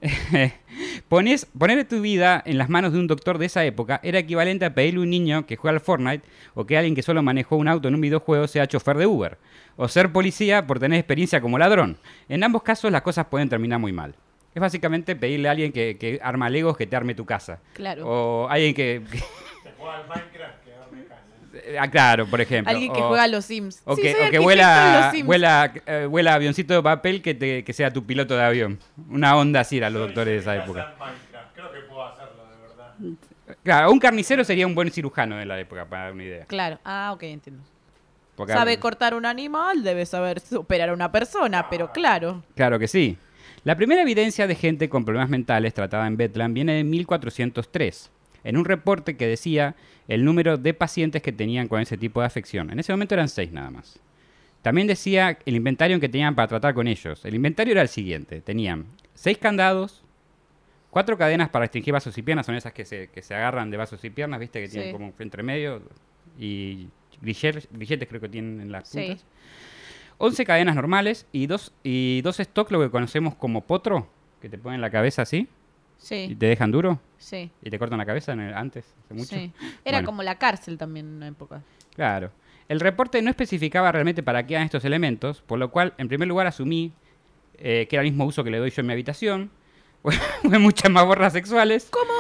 Pones, 1.09 1.45
poner 1.57 1.87
tu 1.87 2.01
vida 2.01 2.41
en 2.45 2.57
las 2.57 2.69
manos 2.69 2.93
de 2.93 2.99
un 2.99 3.07
doctor 3.07 3.37
de 3.37 3.45
esa 3.47 3.63
época 3.65 3.99
era 4.03 4.19
equivalente 4.19 4.65
a 4.65 4.73
pedirle 4.73 4.99
a 4.99 5.03
un 5.03 5.09
niño 5.09 5.45
que 5.45 5.55
juega 5.55 5.75
al 5.75 5.81
Fortnite 5.81 6.23
o 6.53 6.65
que 6.65 6.77
alguien 6.77 6.95
que 6.95 7.01
solo 7.01 7.23
manejó 7.23 7.55
un 7.55 7.67
auto 7.67 7.87
en 7.87 7.95
un 7.95 8.01
videojuego 8.01 8.47
sea 8.47 8.67
chofer 8.67 8.97
de 8.97 9.07
Uber. 9.07 9.37
O 9.75 9.87
ser 9.87 10.11
policía 10.11 10.67
por 10.67 10.79
tener 10.79 10.99
experiencia 10.99 11.39
como 11.41 11.57
ladrón. 11.57 11.97
En 12.29 12.43
ambos 12.43 12.63
casos 12.63 12.91
las 12.91 13.01
cosas 13.01 13.25
pueden 13.27 13.49
terminar 13.49 13.79
muy 13.79 13.91
mal. 13.93 14.15
Es 14.53 14.61
básicamente 14.61 15.15
pedirle 15.15 15.47
a 15.47 15.51
alguien 15.51 15.71
que, 15.71 15.97
que 15.99 16.19
arma 16.21 16.49
legos 16.49 16.75
que 16.77 16.87
te 16.87 16.95
arme 16.95 17.13
tu 17.15 17.25
casa. 17.25 17.59
Claro. 17.73 18.05
O 18.07 18.49
alguien 18.49 18.73
que... 18.73 19.01
que- 19.11 19.19
Ah, 21.79 21.89
claro, 21.89 22.25
por 22.27 22.39
ejemplo. 22.41 22.71
Alguien 22.71 22.93
que 22.93 23.01
O- 23.01 23.07
juega 23.09 23.23
a 23.23 23.27
los 23.27 23.45
Sims. 23.45 23.81
o 23.85 23.95
Sí, 23.95 24.01
que, 24.01 24.11
soy 24.11 24.15
o 24.15 24.17
que 24.17 24.23
arquitecto 24.25 24.37
en 24.37 24.43
vuela, 24.43 25.01
los 25.03 25.11
Sims. 25.11 25.25
vuela, 25.25 25.73
eh, 25.85 26.05
vuela 26.09 26.33
avioncito 26.35 26.73
de 26.73 26.81
papel 26.83 27.21
que, 27.21 27.33
te- 27.33 27.63
que 27.63 27.73
sea 27.73 27.91
tu 27.91 28.05
piloto 28.05 28.35
de 28.37 28.43
avión. 28.43 28.79
Una 29.09 29.35
onda 29.35 29.59
así 29.61 29.77
eran 29.77 29.93
los 29.93 30.03
doctores 30.07 30.33
de 30.33 30.37
esa 30.39 30.55
época. 30.63 30.95
Creo 31.53 31.71
que 31.71 31.79
puedo 31.81 32.05
hacerlo, 32.05 32.43
de 32.49 32.57
verdad. 32.67 33.57
Claro, 33.63 33.91
un 33.91 33.99
carnicero 33.99 34.43
sería 34.43 34.67
un 34.67 34.75
buen 34.75 34.91
cirujano 34.91 35.35
de 35.37 35.45
la 35.45 35.59
época, 35.59 35.85
para 35.85 36.03
dar 36.05 36.13
una 36.13 36.23
idea. 36.23 36.45
Claro. 36.45 36.79
Ah, 36.85 37.11
ok, 37.13 37.23
entiendo. 37.23 37.63
Porque- 38.35 38.53
Sabe 38.53 38.77
cortar 38.79 39.13
un 39.15 39.25
animal, 39.25 39.83
debe 39.83 40.05
saber 40.05 40.41
operar 40.55 40.89
a 40.89 40.93
una 40.93 41.11
persona, 41.11 41.69
pero 41.69 41.91
claro. 41.91 42.43
Claro 42.55 42.77
que 42.77 42.87
sí. 42.87 43.17
La 43.63 43.75
primera 43.75 44.01
evidencia 44.03 44.45
de 44.47 44.55
gente 44.55 44.87
con 44.89 45.03
problemas 45.03 45.29
mentales 45.29 45.73
tratada 45.73 46.05
en 46.07 46.15
Bethlehem 46.15 46.53
viene 46.53 46.73
de 46.75 46.83
1403, 46.83 48.11
en 48.47 48.55
un 48.57 48.65
reporte 48.65 49.17
que 49.17 49.27
decía 49.27 49.75
el 50.07 50.23
número 50.23 50.57
de 50.57 50.73
pacientes 50.73 51.21
que 51.21 51.31
tenían 51.33 51.67
con 51.67 51.81
ese 51.81 51.97
tipo 51.97 52.21
de 52.21 52.27
afección. 52.27 52.69
En 52.71 52.79
ese 52.79 52.93
momento 52.93 53.13
eran 53.13 53.27
seis 53.27 53.51
nada 53.51 53.69
más. 53.69 53.99
También 54.61 54.87
decía 54.87 55.37
el 55.45 55.55
inventario 55.55 55.95
en 55.95 56.01
que 56.01 56.09
tenían 56.09 56.33
para 56.33 56.47
tratar 56.47 56.73
con 56.73 56.87
ellos. 56.87 57.23
El 57.25 57.35
inventario 57.35 57.73
era 57.73 57.81
el 57.81 57.89
siguiente. 57.89 58.39
Tenían 58.41 58.85
seis 59.13 59.37
candados, 59.37 60.01
cuatro 60.89 61.17
cadenas 61.17 61.49
para 61.49 61.63
restringir 61.63 61.93
vasos 61.93 62.17
y 62.17 62.21
piernas, 62.21 62.45
son 62.45 62.55
esas 62.55 62.71
que 62.73 62.85
se, 62.85 63.07
que 63.09 63.21
se 63.21 63.35
agarran 63.35 63.69
de 63.69 63.77
vasos 63.77 64.03
y 64.03 64.09
piernas, 64.09 64.39
viste, 64.39 64.61
que 64.61 64.69
tienen 64.69 64.89
Sí. 64.89 64.93
como 64.93 65.13
entre 65.19 65.43
medio, 65.43 65.81
y 66.39 66.87
grilletes, 67.21 67.67
grilletes 67.71 68.07
creo 68.07 68.21
que 68.21 68.29
tienen 68.29 68.61
en 68.61 68.71
las 68.71 68.87
Sí. 68.87 68.99
puntas. 69.07 69.25
11 70.19 70.45
cadenas 70.45 70.75
normales 70.75 71.27
y 71.31 71.47
dos, 71.47 71.73
y 71.83 72.21
dos 72.21 72.39
stock, 72.39 72.71
lo 72.71 72.79
que 72.79 72.89
conocemos 72.89 73.35
como 73.35 73.61
potro, 73.61 74.07
que 74.41 74.49
te 74.49 74.57
ponen 74.57 74.75
en 74.75 74.81
la 74.81 74.89
cabeza 74.89 75.21
así 75.23 75.47
y 75.99 76.05
Sí, 76.05 76.35
te 76.37 76.45
dejan 76.45 76.71
duro 76.71 76.99
sí, 77.17 77.49
y 77.61 77.69
te 77.69 77.79
cortan 77.79 77.97
la 77.97 78.05
cabeza 78.05 78.33
en 78.33 78.39
el- 78.41 78.53
antes, 78.53 78.85
hace 79.05 79.13
mucho. 79.13 79.35
sí. 79.35 79.51
Era 79.83 79.97
Bueno. 79.99 80.05
como 80.05 80.23
la 80.23 80.35
cárcel 80.37 80.77
también 80.77 81.07
en 81.07 81.13
una 81.15 81.27
época. 81.27 81.61
Claro. 81.95 82.31
El 82.69 82.79
reporte 82.79 83.21
no 83.21 83.29
especificaba 83.29 83.91
realmente 83.91 84.21
para 84.23 84.45
qué 84.45 84.53
eran 84.55 84.65
estos 84.65 84.83
elementos, 84.85 85.41
por 85.41 85.57
lo 85.57 85.71
cual, 85.71 85.93
en 85.97 86.07
primer 86.07 86.27
lugar, 86.27 86.47
asumí 86.47 86.91
eh, 87.59 87.87
que 87.89 87.95
era 87.95 88.03
el 88.03 88.11
mismo 88.11 88.25
uso 88.25 88.43
que 88.43 88.51
le 88.51 88.59
doy 88.59 88.69
yo 88.69 88.81
en 88.81 88.85
mi 88.87 88.93
habitación. 88.93 89.49
Fue 90.43 90.59
muchas 90.59 90.91
más 90.91 91.05
borras 91.05 91.33
sexuales. 91.33 91.87
¿Cómo? 91.89 92.11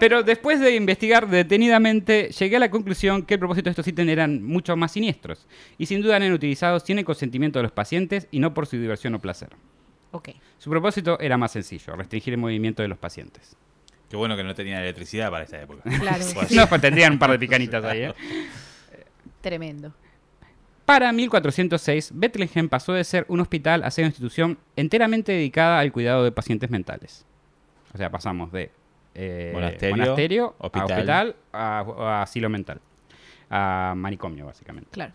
Pero 0.00 0.22
después 0.22 0.58
de 0.60 0.74
investigar 0.74 1.28
detenidamente, 1.28 2.30
llegué 2.30 2.56
a 2.56 2.60
la 2.60 2.70
conclusión 2.70 3.22
que 3.22 3.34
el 3.34 3.40
propósito 3.40 3.64
de 3.64 3.70
estos 3.70 3.86
ítems 3.88 4.10
eran 4.10 4.42
mucho 4.42 4.76
más 4.76 4.92
siniestros. 4.92 5.46
Y 5.78 5.86
sin 5.86 6.00
duda 6.02 6.16
eran 6.16 6.32
utilizados 6.32 6.82
sin 6.82 6.98
el 6.98 7.04
consentimiento 7.04 7.58
de 7.58 7.64
los 7.64 7.72
pacientes 7.72 8.26
y 8.30 8.38
no 8.40 8.52
por 8.54 8.66
su 8.66 8.76
diversión 8.76 9.14
o 9.14 9.18
placer. 9.20 9.50
Su 10.58 10.70
propósito 10.70 11.18
era 11.20 11.36
más 11.36 11.52
sencillo, 11.52 11.94
restringir 11.96 12.34
el 12.34 12.40
movimiento 12.40 12.82
de 12.82 12.88
los 12.88 12.98
pacientes. 12.98 13.56
Qué 14.08 14.16
bueno 14.16 14.36
que 14.36 14.44
no 14.44 14.54
tenía 14.54 14.80
electricidad 14.80 15.30
para 15.30 15.44
esa 15.44 15.60
época. 15.60 15.82
Claro. 16.00 16.24
Pues, 16.34 16.52
No, 16.52 16.66
pues 16.68 16.80
tendrían 16.80 17.14
un 17.14 17.18
par 17.18 17.30
de 17.30 17.38
picanitas 17.38 17.84
ahí, 17.84 18.02
¿eh? 18.02 18.14
Tremendo. 19.40 19.92
Para 20.84 21.12
1406, 21.12 22.12
Bethlehem 22.14 22.68
pasó 22.68 22.92
de 22.92 23.02
ser 23.02 23.26
un 23.28 23.40
hospital 23.40 23.82
a 23.82 23.90
ser 23.90 24.04
una 24.04 24.10
institución 24.10 24.58
enteramente 24.76 25.32
dedicada 25.32 25.80
al 25.80 25.90
cuidado 25.90 26.22
de 26.22 26.30
pacientes 26.30 26.70
mentales. 26.70 27.26
O 27.92 27.98
sea, 27.98 28.10
pasamos 28.10 28.52
de 28.52 28.70
eh, 29.14 29.50
Monasterio, 29.52 29.96
monasterio 29.96 30.54
a 30.60 30.66
hospital. 30.66 30.90
hospital 30.92 31.36
a, 31.52 31.78
a 31.80 32.22
asilo 32.22 32.48
mental. 32.48 32.80
A 33.50 33.94
manicomio, 33.96 34.46
básicamente. 34.46 34.90
Claro. 34.92 35.12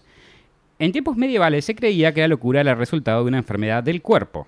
En 0.79 0.91
tiempos 0.91 1.15
medievales 1.15 1.63
se 1.63 1.75
creía 1.75 2.13
que 2.13 2.21
la 2.21 2.27
locura 2.27 2.61
era 2.61 2.71
el 2.71 2.77
resultado 2.77 3.23
de 3.23 3.29
una 3.29 3.37
enfermedad 3.37 3.83
del 3.83 4.01
cuerpo. 4.01 4.47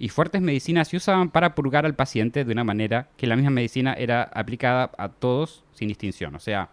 Y 0.00 0.08
fuertes 0.08 0.40
medicinas 0.40 0.88
se 0.88 0.96
usaban 0.96 1.28
para 1.28 1.54
purgar 1.54 1.84
al 1.84 1.94
paciente 1.94 2.46
de 2.46 2.52
una 2.52 2.64
manera 2.64 3.08
que 3.18 3.26
la 3.26 3.36
misma 3.36 3.50
medicina 3.50 3.92
era 3.92 4.22
aplicada 4.22 4.90
a 4.96 5.10
todos 5.10 5.62
sin 5.74 5.88
distinción. 5.88 6.34
O 6.34 6.40
sea, 6.40 6.70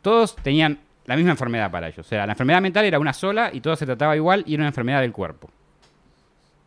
todos 0.00 0.36
tenían 0.36 0.78
la 1.06 1.16
misma 1.16 1.32
enfermedad 1.32 1.72
para 1.72 1.88
ellos. 1.88 2.06
O 2.06 2.08
sea, 2.08 2.24
la 2.24 2.34
enfermedad 2.34 2.62
mental 2.62 2.84
era 2.84 3.00
una 3.00 3.12
sola 3.14 3.50
y 3.52 3.60
todo 3.60 3.74
se 3.74 3.84
trataba 3.84 4.14
igual 4.14 4.44
y 4.46 4.54
era 4.54 4.60
una 4.60 4.68
enfermedad 4.68 5.00
del 5.00 5.10
cuerpo. 5.10 5.50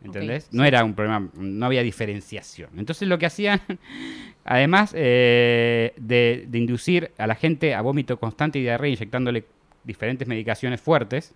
¿Entendés? 0.04 0.50
No 0.52 0.66
era 0.66 0.84
un 0.84 0.92
problema, 0.92 1.30
no 1.32 1.64
había 1.64 1.82
diferenciación. 1.82 2.68
Entonces 2.76 3.08
lo 3.08 3.18
que 3.18 3.24
hacían, 3.24 3.62
además 4.44 4.92
eh, 4.94 5.94
de, 5.96 6.44
de 6.46 6.58
inducir 6.58 7.12
a 7.16 7.26
la 7.26 7.36
gente 7.36 7.74
a 7.74 7.80
vómito 7.80 8.20
constante 8.20 8.58
y 8.58 8.62
diarrea 8.62 8.90
inyectándole 8.90 9.46
diferentes 9.82 10.28
medicaciones 10.28 10.78
fuertes, 10.78 11.34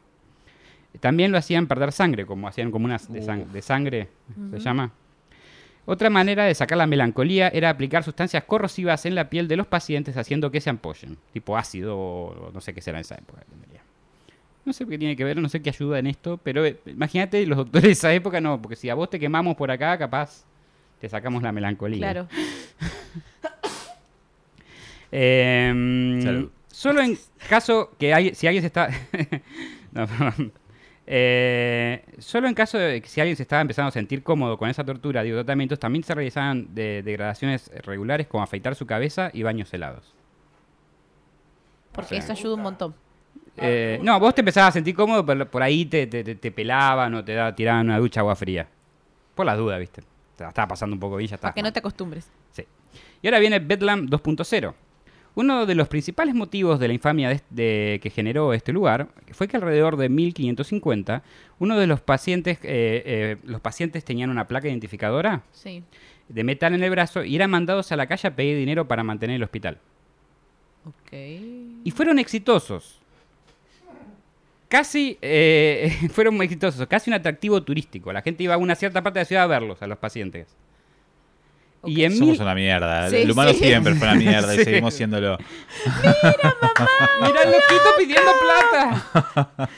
también 0.99 1.31
lo 1.33 1.39
hacían 1.39 1.67
perder 1.67 1.93
sangre, 1.93 2.27
como 2.27 2.49
hacían 2.49 2.71
como 2.71 2.87
unas 2.87 3.13
de, 3.13 3.21
sang- 3.23 3.47
de 3.47 3.63
sangre, 3.63 4.09
se 4.51 4.59
llama. 4.59 4.91
Otra 5.87 6.11
manera 6.11 6.45
de 6.45 6.55
sacar 6.55 6.79
la 6.79 6.87
melancolía 6.87 7.49
era 7.49 7.71
aplicar 7.71 8.05
sustancias 8.05 8.45
corrosivas 8.45 9.07
en 9.07 9.15
la 9.15 9.29
piel 9.31 9.49
de 9.49 9.57
los 9.57 9.67
pacientes 9.67 10.17
haciendo 10.17 10.51
que 10.51 10.61
se 10.61 10.71
ampollen, 10.71 11.17
tipo 11.33 11.57
ácido 11.57 11.97
o 11.99 12.51
no 12.53 12.61
sé 12.61 12.75
qué 12.75 12.81
será 12.81 12.99
en 12.99 13.03
esa 13.03 13.15
época. 13.17 13.43
No 14.65 14.75
sé 14.75 14.87
qué 14.87 14.99
tiene 14.99 15.17
que 15.17 15.25
ver, 15.25 15.39
no 15.39 15.49
sé 15.49 15.63
qué 15.63 15.71
ayuda 15.71 15.99
en 15.99 16.07
esto, 16.07 16.39
pero 16.43 16.65
eh, 16.67 16.79
imagínate 16.87 17.45
los 17.47 17.57
doctores 17.57 17.83
de 17.89 17.93
esa 17.93 18.13
época, 18.13 18.41
no, 18.43 18.61
porque 18.61 18.77
si 18.77 18.91
a 18.91 18.95
vos 18.95 19.09
te 19.09 19.19
quemamos 19.19 19.57
por 19.57 19.71
acá, 19.71 19.97
capaz 19.97 20.45
te 21.01 21.09
sacamos 21.09 21.43
la 21.43 21.51
melancolía. 21.51 21.99
Claro. 21.99 22.29
Eh, 25.13 26.21
Salud. 26.23 26.51
Solo 26.69 27.01
en 27.03 27.19
caso 27.49 27.91
que 27.99 28.15
hay, 28.15 28.35
si 28.35 28.47
alguien 28.47 28.63
se 28.63 28.69
está... 28.69 28.89
No, 29.93 30.07
perdón. 30.07 30.53
Eh, 31.13 32.05
solo 32.19 32.47
en 32.47 32.55
caso 32.55 32.79
de 32.79 33.03
que 33.03 33.09
si 33.09 33.21
alguien 33.21 33.37
se 33.37 33.43
estaba 33.43 33.61
empezando 33.63 33.89
a 33.89 33.91
sentir 33.91 34.23
cómodo 34.23 34.57
con 34.57 34.71
esa 34.71 34.85
tortura 34.85 35.25
de 35.25 35.33
tratamientos, 35.33 35.77
también 35.81 36.05
se 36.05 36.15
realizaban 36.15 36.73
de- 36.73 37.03
degradaciones 37.03 37.69
regulares 37.85 38.29
como 38.29 38.45
afeitar 38.45 38.77
su 38.77 38.87
cabeza 38.87 39.29
y 39.33 39.43
baños 39.43 39.75
helados. 39.75 40.15
Porque 41.91 42.07
O 42.07 42.09
sea. 42.11 42.19
eso 42.19 42.33
ayuda 42.33 42.55
un 42.55 42.63
montón. 42.63 42.95
Eh, 43.57 43.99
no, 44.05 44.21
vos 44.21 44.33
te 44.37 44.43
empezabas 44.43 44.69
a 44.69 44.73
sentir 44.75 44.95
cómodo, 44.95 45.27
pero 45.27 45.51
por 45.51 45.65
ahí 45.65 45.85
te, 45.85 46.07
te- 46.07 46.23
te- 46.23 46.37
te 46.37 46.53
pelaban 46.53 47.13
o 47.15 47.25
te 47.25 47.35
da- 47.35 47.55
tiraban 47.57 47.87
una 47.87 47.99
ducha 47.99 48.21
agua 48.21 48.37
fría. 48.37 48.69
Por 49.35 49.47
las 49.47 49.59
dudas, 49.59 49.81
¿viste? 49.81 50.03
Te 50.37 50.45
la 50.45 50.51
estaba 50.51 50.69
pasando 50.69 50.95
un 50.95 51.01
poco 51.01 51.17
bien, 51.17 51.29
ya 51.29 51.35
está. 51.35 51.49
Para 51.49 51.55
que 51.55 51.63
no 51.63 51.73
te 51.73 51.81
acostumbres. 51.81 52.31
Sí. 52.53 52.65
Y 53.21 53.27
ahora 53.27 53.41
viene 53.41 53.59
Bedlam 53.59 54.07
2.0. 54.07 54.75
Uno 55.41 55.65
de 55.67 55.75
los 55.75 55.89
principales 55.89 56.35
motivos 56.35 56.79
de 56.79 56.89
la 56.89 56.95
infamia 56.95 57.29
de, 57.31 57.41
de- 57.51 57.99
que 58.03 58.11
generó 58.11 58.53
este 58.53 58.73
lugar 58.73 59.09
fue 59.33 59.49
que 59.49 59.57
alrededor 59.57 59.97
de 59.97 60.09
1550 60.09 61.23
uno 61.59 61.79
de 61.79 61.87
los 61.87 62.01
pacientes, 62.01 62.59
eh, 62.63 63.03
eh, 63.05 63.37
los 63.45 63.61
pacientes 63.61 64.05
tenían 64.05 64.29
una 64.31 64.47
placa 64.47 64.69
identificadora 64.69 65.43
Sí. 65.53 65.83
de 66.29 66.45
metal 66.45 66.75
en 66.75 66.83
el 66.83 66.91
brazo 66.91 67.25
y 67.25 67.37
eran 67.37 67.51
mandados 67.51 67.91
a 67.93 67.97
la 67.97 68.07
calle 68.07 68.29
a 68.29 68.37
pedir 68.37 68.57
dinero 68.59 68.87
para 68.87 69.03
mantener 69.03 69.37
el 69.37 69.43
hospital. 69.43 69.79
Ok. 70.87 71.13
Y 71.85 71.91
fueron 71.91 72.19
exitosos. 72.19 72.99
Casi 74.69 75.19
eh, 75.21 75.91
fueron 76.13 76.41
exitosos, 76.43 76.87
casi 76.87 77.11
un 77.11 77.15
atractivo 77.15 77.63
turístico. 77.63 78.13
La 78.13 78.23
gente 78.23 78.45
iba 78.45 78.55
a 78.55 78.59
una 78.59 78.75
cierta 78.75 79.03
parte 79.03 79.19
de 79.19 79.23
la 79.23 79.27
ciudad 79.27 79.45
a 79.45 79.49
verlos, 79.49 79.83
a 79.83 79.87
los 79.87 79.99
pacientes. 79.99 80.47
Y 81.85 82.05
en 82.05 82.13
Somos 82.17 82.33
mil- 82.35 82.43
una 82.43 82.55
mierda. 82.55 83.09
Sí, 83.09 83.17
el 83.17 83.31
humano 83.31 83.53
sí. 83.53 83.59
siempre 83.61 83.95
fue 83.95 84.07
una 84.09 84.17
mierda 84.17 84.53
Sí. 84.55 84.61
y 84.61 84.65
seguimos 84.65 84.93
siéndolo. 84.95 85.39
¡Mira 87.23 87.43
el 87.45 87.51
loquito 87.51 87.91
pidiendo 87.99 88.31
plata! 88.41 89.69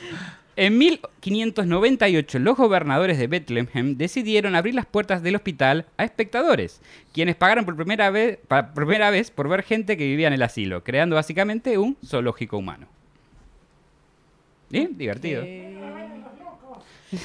En 0.54 0.76
1598, 0.78 2.38
los 2.40 2.56
gobernadores 2.58 3.18
de 3.18 3.26
Bethlehem 3.26 3.96
decidieron 3.96 4.54
abrir 4.54 4.74
las 4.74 4.84
puertas 4.84 5.22
del 5.22 5.34
hospital 5.36 5.86
a 5.96 6.04
espectadores, 6.04 6.82
quienes 7.14 7.36
pagaron 7.36 7.64
por 7.64 7.74
primera 7.74 8.10
vez, 8.10 8.38
pa- 8.48 8.66
por 8.74 8.84
primera 8.84 9.10
vez 9.10 9.30
por 9.30 9.48
ver 9.48 9.62
gente 9.62 9.96
que 9.96 10.04
vivía 10.04 10.26
en 10.26 10.34
el 10.34 10.42
asilo, 10.42 10.84
creando 10.84 11.16
básicamente 11.16 11.78
un 11.78 11.96
zoológico 12.04 12.58
humano. 12.58 12.86
Bien, 14.68 14.96
divertido. 14.98 15.42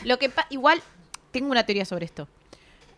Lo 0.06 0.18
que 0.20 0.30
igual 0.50 0.82
tengo 1.32 1.50
una 1.52 1.66
teoría 1.66 1.84
sobre 1.86 2.06
esto. 2.06 2.28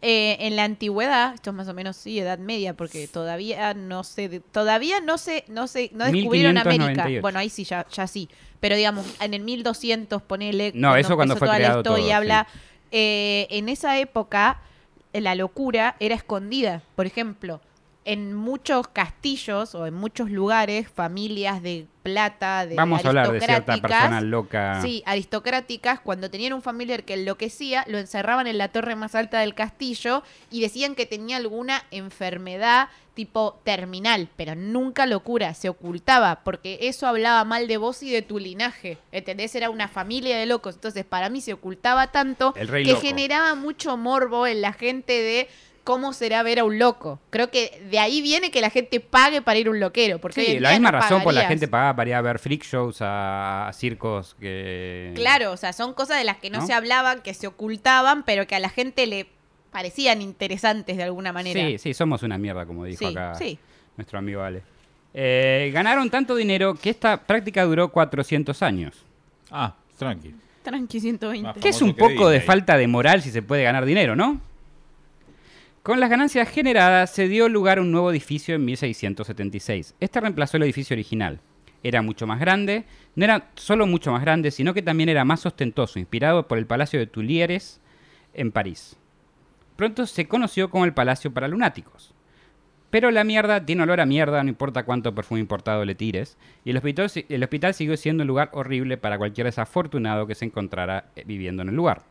Eh, 0.01 0.37
en 0.47 0.55
la 0.55 0.63
antigüedad, 0.63 1.33
esto 1.33 1.49
es 1.49 1.55
más 1.57 1.67
o 1.67 1.73
menos 1.73 1.97
sí, 1.97 2.19
edad 2.19 2.39
media, 2.39 2.73
porque 2.73 3.07
todavía 3.09 3.73
no 3.73 4.05
sé, 4.05 4.29
de- 4.29 4.39
todavía 4.39 5.01
no 5.01 5.17
sé, 5.17 5.43
no 5.49 5.67
sé, 5.67 5.89
no 5.93 6.05
descubrieron 6.05 6.57
América. 6.57 7.03
1598. 7.05 7.21
Bueno, 7.21 7.39
ahí 7.39 7.49
sí, 7.49 7.65
ya, 7.65 7.85
ya 7.89 8.07
sí. 8.07 8.29
Pero 8.61 8.77
digamos, 8.77 9.05
en 9.19 9.33
el 9.33 9.41
1200, 9.41 10.21
ponele. 10.21 10.71
No, 10.73 10.95
eso 10.95 11.15
cuando 11.17 11.35
fue 11.35 11.47
toda 11.47 11.57
creado 11.57 11.75
la 11.75 11.79
historia, 11.81 12.05
todo, 12.05 12.15
habla. 12.15 12.47
eh, 12.91 13.47
en 13.49 13.67
esa 13.67 13.99
época, 13.99 14.61
la 15.11 15.35
locura 15.35 15.95
era 15.99 16.15
escondida. 16.15 16.81
Por 16.95 17.05
ejemplo, 17.05 17.59
en 18.09 18.33
muchos 18.33 18.87
castillos 18.87 19.75
o 19.75 19.85
en 19.85 19.93
muchos 19.93 20.31
lugares, 20.31 20.87
familias 20.89 21.61
de 21.61 21.85
plata, 22.01 22.65
de 22.65 22.73
Vamos 22.73 23.05
a 23.05 23.09
hablar 23.09 23.31
de 23.31 23.39
cierta 23.39 23.77
persona 23.77 24.19
loca. 24.21 24.81
Sí, 24.81 25.03
aristocráticas, 25.05 25.99
cuando 25.99 26.31
tenían 26.31 26.53
un 26.53 26.63
familiar 26.63 27.03
que 27.03 27.13
enloquecía, 27.13 27.85
lo 27.87 27.99
encerraban 27.99 28.47
en 28.47 28.57
la 28.57 28.69
torre 28.69 28.95
más 28.95 29.13
alta 29.13 29.41
del 29.41 29.53
castillo 29.53 30.23
y 30.49 30.59
decían 30.59 30.95
que 30.95 31.05
tenía 31.05 31.37
alguna 31.37 31.83
enfermedad 31.91 32.89
tipo 33.13 33.59
terminal, 33.63 34.27
pero 34.35 34.55
nunca 34.55 35.05
locura, 35.05 35.53
se 35.53 35.69
ocultaba, 35.69 36.41
porque 36.43 36.79
eso 36.83 37.05
hablaba 37.05 37.43
mal 37.43 37.67
de 37.67 37.77
vos 37.77 38.01
y 38.01 38.09
de 38.09 38.23
tu 38.23 38.39
linaje, 38.39 38.97
¿entendés? 39.11 39.53
Era 39.53 39.69
una 39.69 39.87
familia 39.87 40.35
de 40.39 40.47
locos, 40.47 40.75
entonces 40.75 41.05
para 41.05 41.29
mí 41.29 41.41
se 41.41 41.53
ocultaba 41.53 42.07
tanto 42.07 42.55
El 42.55 42.69
rey 42.69 42.85
que 42.85 42.91
loco. 42.91 43.01
generaba 43.01 43.53
mucho 43.53 43.97
morbo 43.97 44.47
en 44.47 44.61
la 44.61 44.73
gente 44.73 45.13
de 45.13 45.49
cómo 45.89 46.13
será 46.13 46.43
ver 46.43 46.59
a 46.59 46.65
un 46.65 46.77
loco. 46.77 47.19
Creo 47.31 47.49
que 47.49 47.81
de 47.89 47.97
ahí 47.97 48.21
viene 48.21 48.51
que 48.51 48.61
la 48.61 48.69
gente 48.69 48.99
pague 48.99 49.41
para 49.41 49.57
ir 49.57 49.65
a 49.65 49.71
un 49.71 49.79
loquero, 49.79 50.19
porque 50.19 50.45
Sí, 50.45 50.59
la 50.59 50.69
misma 50.73 50.91
no 50.91 50.99
razón 50.99 51.23
por 51.23 51.33
la 51.33 51.47
gente 51.47 51.67
pagaba 51.67 51.95
para 51.95 52.09
ir 52.11 52.13
a 52.13 52.21
ver 52.21 52.37
freak 52.37 52.63
shows 52.63 53.01
a, 53.01 53.67
a 53.67 53.73
circos 53.73 54.35
que... 54.39 55.11
Claro, 55.15 55.51
o 55.51 55.57
sea, 55.57 55.73
son 55.73 55.95
cosas 55.95 56.19
de 56.19 56.25
las 56.25 56.37
que 56.37 56.51
no, 56.51 56.59
¿No? 56.59 56.67
se 56.67 56.73
hablaban, 56.73 57.23
que 57.23 57.33
se 57.33 57.47
ocultaban, 57.47 58.21
pero 58.21 58.45
que 58.45 58.53
a 58.55 58.59
la 58.59 58.69
gente 58.69 59.07
le 59.07 59.25
parecían 59.71 60.21
interesantes 60.21 60.95
de 60.95 61.01
alguna 61.01 61.33
manera. 61.33 61.59
Sí, 61.59 61.79
sí, 61.79 61.95
somos 61.95 62.21
una 62.21 62.37
mierda, 62.37 62.67
como 62.67 62.85
dijo 62.85 62.99
Sí, 62.99 63.05
acá 63.05 63.33
sí. 63.33 63.57
nuestro 63.97 64.19
amigo 64.19 64.43
Ale. 64.43 64.61
Eh, 65.15 65.71
ganaron 65.73 66.11
tanto 66.11 66.35
dinero 66.35 66.75
que 66.75 66.91
esta 66.91 67.17
práctica 67.17 67.63
duró 67.63 67.89
400 67.89 68.61
años. 68.61 68.95
Ah, 69.49 69.73
tranqui. 69.97 70.35
Tranqui 70.61 70.99
120. 70.99 71.47
Más 71.47 71.57
Que 71.57 71.69
es 71.69 71.81
un 71.81 71.95
que 71.95 71.99
poco 71.99 72.29
de 72.29 72.41
falta 72.41 72.77
de 72.77 72.85
moral 72.85 73.23
si 73.23 73.31
se 73.31 73.41
puede 73.41 73.63
ganar 73.63 73.85
dinero, 73.85 74.15
¿no? 74.15 74.47
Con 75.83 76.01
las 76.01 76.09
ganancias 76.09 76.49
generadas 76.49 77.09
se 77.09 77.29
dio 77.29 77.47
lugar 77.47 77.77
a 77.77 77.81
un 77.81 77.91
nuevo 77.91 78.11
edificio 78.11 78.53
en 78.55 78.65
1676. 78.65 79.95
Este 80.01 80.19
reemplazó 80.19 80.57
el 80.57 80.63
edificio 80.63 80.93
original. 80.93 81.39
Era 81.83 82.01
mucho 82.01 82.27
más 82.27 82.41
grande, 82.41 82.83
no 83.15 83.23
era 83.23 83.49
solo 83.55 83.87
mucho 83.87 84.11
más 84.11 84.21
grande, 84.21 84.51
sino 84.51 84.73
que 84.73 84.81
también 84.81 85.07
era 85.07 85.23
más 85.23 85.45
ostentoso, 85.45 85.97
inspirado 85.97 86.49
por 86.49 86.57
el 86.57 86.67
Palacio 86.67 86.99
de 86.99 87.07
Tulieres 87.07 87.79
en 88.33 88.51
París. 88.51 88.97
Pronto 89.77 90.05
se 90.05 90.27
conoció 90.27 90.69
como 90.69 90.83
el 90.83 90.93
Palacio 90.93 91.33
para 91.33 91.47
Lunáticos. 91.47 92.13
Pero 92.89 93.09
la 93.09 93.23
mierda 93.23 93.65
tiene 93.65 93.83
olor 93.83 94.01
a 94.01 94.05
mierda, 94.05 94.43
no 94.43 94.49
importa 94.49 94.83
cuánto 94.83 95.15
perfume 95.15 95.39
importado 95.39 95.85
le 95.85 95.95
tires, 95.95 96.37
y 96.65 96.71
el 96.71 96.77
hospital, 96.77 97.09
el 97.29 97.43
hospital 97.43 97.73
siguió 97.73 97.95
siendo 97.95 98.23
un 98.23 98.27
lugar 98.27 98.49
horrible 98.51 98.97
para 98.97 99.17
cualquier 99.17 99.45
desafortunado 99.45 100.27
que 100.27 100.35
se 100.35 100.43
encontrara 100.43 101.05
eh, 101.15 101.23
viviendo 101.25 101.61
en 101.61 101.69
el 101.69 101.75
lugar. 101.75 102.03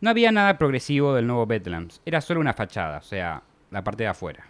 No 0.00 0.10
había 0.10 0.30
nada 0.32 0.56
progresivo 0.58 1.14
del 1.14 1.26
nuevo 1.26 1.46
Bethlehem, 1.46 1.88
era 2.06 2.20
solo 2.20 2.40
una 2.40 2.52
fachada, 2.54 2.98
o 2.98 3.02
sea, 3.02 3.42
la 3.70 3.82
parte 3.82 4.04
de 4.04 4.08
afuera. 4.08 4.44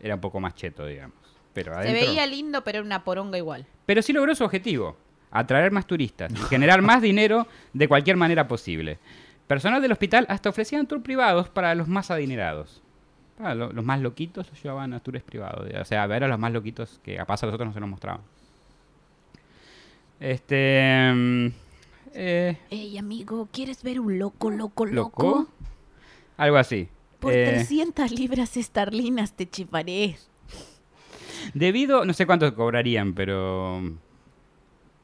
Era 0.00 0.14
un 0.14 0.20
poco 0.20 0.38
más 0.40 0.54
cheto, 0.54 0.86
digamos. 0.86 1.16
Pero 1.52 1.72
Se 1.82 1.92
veía 1.92 2.26
lindo, 2.26 2.62
pero 2.62 2.78
era 2.78 2.86
una 2.86 3.02
poronga 3.02 3.38
igual. 3.38 3.66
Pero 3.86 4.02
sí 4.02 4.12
logró 4.12 4.34
su 4.34 4.44
objetivo, 4.44 4.96
atraer 5.30 5.72
más 5.72 5.86
turistas 5.86 6.30
y 6.32 6.36
generar 6.48 6.82
más 6.82 7.00
dinero 7.02 7.46
de 7.72 7.88
cualquier 7.88 8.16
manera 8.16 8.46
posible. 8.46 8.98
Personal 9.46 9.80
del 9.80 9.92
hospital 9.92 10.26
hasta 10.28 10.50
ofrecían 10.50 10.86
tours 10.86 11.02
privados 11.02 11.48
para 11.48 11.74
los 11.74 11.88
más 11.88 12.10
adinerados. 12.10 12.82
Para 13.38 13.54
lo- 13.54 13.72
los 13.72 13.84
más 13.84 14.00
loquitos 14.00 14.48
los 14.50 14.62
llevaban 14.62 14.92
a 14.92 15.00
tours 15.00 15.22
privados. 15.22 15.66
O 15.80 15.84
sea, 15.84 16.02
a 16.02 16.06
ver 16.06 16.24
a 16.24 16.28
los 16.28 16.38
más 16.38 16.52
loquitos 16.52 17.00
que 17.04 17.16
capaz 17.16 17.42
a 17.42 17.46
nosotros 17.46 17.68
no 17.68 17.72
se 17.74 17.80
nos 17.80 17.88
mostraban. 17.88 18.20
Este... 20.20 21.52
eh, 22.16 22.56
Ey, 22.70 22.98
amigo, 22.98 23.48
¿quieres 23.52 23.82
ver 23.82 24.00
un 24.00 24.18
loco, 24.18 24.50
loco, 24.50 24.86
¿Loco? 24.86 25.48
Algo 26.36 26.56
así. 26.56 26.88
Eh, 27.28 27.46
300 27.54 28.10
libras 28.12 28.56
esterlinas 28.56 29.32
te 29.34 29.48
chiparé. 29.48 30.16
debido, 31.54 32.04
no 32.04 32.12
sé 32.12 32.26
cuánto 32.26 32.54
cobrarían, 32.54 33.14
pero... 33.14 33.82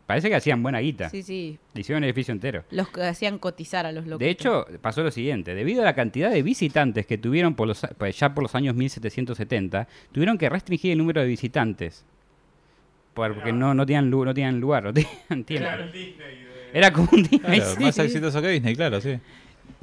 Parece 0.07 0.29
que 0.29 0.35
hacían 0.35 0.63
buena 0.63 0.81
guita. 0.81 1.09
Sí, 1.09 1.23
sí. 1.23 1.59
Le 1.73 1.81
hicieron 1.81 2.03
el 2.05 2.11
edificio 2.11 2.33
entero. 2.33 2.65
Los 2.71 2.89
que 2.91 3.03
hacían 3.03 3.39
cotizar 3.39 3.87
a 3.87 3.93
los 3.93 4.05
locos. 4.05 4.19
De 4.19 4.29
hecho, 4.31 4.67
pasó 4.83 5.03
lo 5.03 5.11
siguiente. 5.11 5.55
Debido 5.55 5.81
a 5.81 5.85
la 5.87 5.95
cantidad 5.95 6.31
de 6.31 6.43
visitantes 6.43 7.07
que 7.07 7.17
tuvieron 7.17 7.55
por 7.55 7.67
los, 7.69 7.81
pues, 7.97 8.19
ya 8.19 8.35
por 8.35 8.43
los 8.43 8.55
años 8.55 8.75
1770, 8.75 9.89
tuvieron 10.11 10.37
que 10.37 10.51
restringir 10.51 10.93
el 10.93 10.99
número 10.99 11.23
de 11.23 11.29
visitantes. 11.29 12.05
Por- 13.15 13.35
Porque 13.35 13.53
no, 13.53 13.73
no, 13.75 13.87
tenían, 13.87 14.11
lu- 14.11 14.25
no 14.25 14.35
tenían 14.35 14.61
lugar. 14.61 14.85
No 14.85 14.93
tenían 14.93 15.45
tiempo. 15.45 15.69
De... 15.71 16.42
Era 16.73 16.93
como 16.93 17.09
un 17.13 17.23
Disney, 17.23 17.61
Claro. 17.61 17.81
Más 17.81 17.99
exitoso 17.99 18.41
que 18.41 18.49
Disney, 18.49 18.75
claro, 18.75 19.01
sí. 19.01 19.19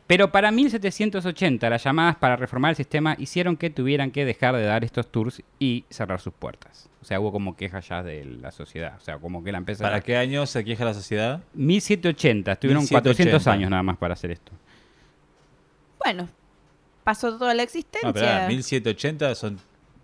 Pero 0.09 0.31
para 0.31 0.51
1780, 0.51 1.69
las 1.69 1.83
llamadas 1.83 2.15
para 2.15 2.35
reformar 2.35 2.71
el 2.71 2.75
sistema 2.75 3.15
hicieron 3.19 3.55
que 3.55 3.69
tuvieran 3.69 4.09
que 4.09 4.25
dejar 4.25 4.55
de 4.55 4.63
dar 4.63 4.83
estos 4.83 5.11
tours 5.11 5.43
y 5.59 5.85
cerrar 5.91 6.19
sus 6.19 6.33
puertas. 6.33 6.89
O 6.99 7.05
sea, 7.05 7.19
hubo 7.19 7.31
como 7.31 7.55
quejas 7.55 7.87
ya 7.87 8.01
de 8.01 8.25
la 8.25 8.51
sociedad. 8.51 8.95
O 8.97 9.01
sea, 9.01 9.19
como 9.19 9.43
que 9.43 9.51
la 9.51 9.59
empresa... 9.59 9.83
¿Para 9.83 10.01
qué 10.01 10.17
año 10.17 10.47
se 10.47 10.63
queja 10.65 10.83
la 10.83 10.95
sociedad? 10.95 11.43
1780, 11.53 12.53
estuvieron 12.53 12.81
1780. 12.81 13.31
400 13.31 13.47
años 13.47 13.69
nada 13.69 13.83
más 13.83 13.97
para 13.97 14.15
hacer 14.15 14.31
esto. 14.31 14.51
Bueno, 16.03 16.27
pasó 17.03 17.37
toda 17.37 17.53
la 17.53 17.61
existencia. 17.61 18.07
No, 18.07 18.13
pero 18.13 18.27
ah, 18.27 18.47
1780 18.47 19.35
son 19.35 19.59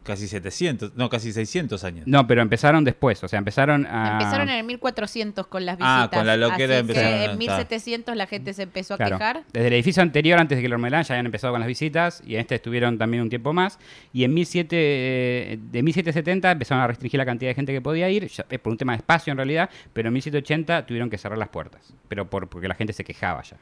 casi 0.05 0.27
700, 0.27 0.95
no, 0.95 1.09
casi 1.09 1.33
600 1.33 1.83
años. 1.83 2.07
No, 2.07 2.25
pero 2.27 2.41
empezaron 2.41 2.83
después, 2.85 3.21
o 3.23 3.27
sea, 3.27 3.39
empezaron 3.39 3.85
a... 3.87 4.13
Empezaron 4.13 4.47
en 4.49 4.55
el 4.59 4.63
1400 4.63 5.47
con 5.47 5.65
las 5.65 5.75
visitas. 5.77 6.03
Ah, 6.05 6.09
con 6.13 6.25
la 6.25 6.37
loquera 6.37 6.75
así 6.75 6.81
empezaron 6.81 7.09
que 7.19 7.25
en 7.25 7.37
1700 7.37 8.15
la 8.15 8.27
gente 8.27 8.53
se 8.53 8.63
empezó 8.63 8.93
a 8.93 8.97
Claro. 8.97 9.17
quejar. 9.17 9.43
Desde 9.51 9.67
el 9.67 9.73
edificio 9.73 10.01
anterior, 10.03 10.39
antes 10.39 10.57
de 10.57 10.61
que 10.61 10.69
lo 10.69 10.77
ya 10.77 10.99
habían 10.99 11.25
empezado 11.25 11.51
con 11.53 11.59
las 11.59 11.67
visitas 11.67 12.21
y 12.25 12.35
en 12.35 12.41
este 12.41 12.55
estuvieron 12.55 12.97
también 12.97 13.23
un 13.23 13.29
tiempo 13.29 13.51
más. 13.51 13.79
Y 14.13 14.23
en 14.23 14.33
17, 14.35 14.75
eh, 14.77 15.59
de 15.59 15.83
1770 15.83 16.51
empezaron 16.51 16.83
a 16.83 16.87
restringir 16.87 17.17
la 17.17 17.25
cantidad 17.25 17.49
de 17.49 17.55
gente 17.55 17.73
que 17.73 17.81
podía 17.81 18.09
ir, 18.09 18.27
ya- 18.27 18.45
eh, 18.49 18.59
por 18.59 18.71
un 18.71 18.77
tema 18.77 18.93
de 18.93 18.97
espacio 18.97 19.31
en 19.31 19.37
realidad, 19.37 19.69
pero 19.93 20.07
en 20.09 20.13
1780 20.13 20.85
tuvieron 20.85 21.09
que 21.09 21.17
cerrar 21.17 21.37
las 21.37 21.49
puertas, 21.49 21.93
pero 22.07 22.29
por, 22.29 22.47
porque 22.47 22.67
la 22.67 22.75
gente 22.75 22.93
se 22.93 23.03
quejaba 23.03 23.41
ya. 23.41 23.57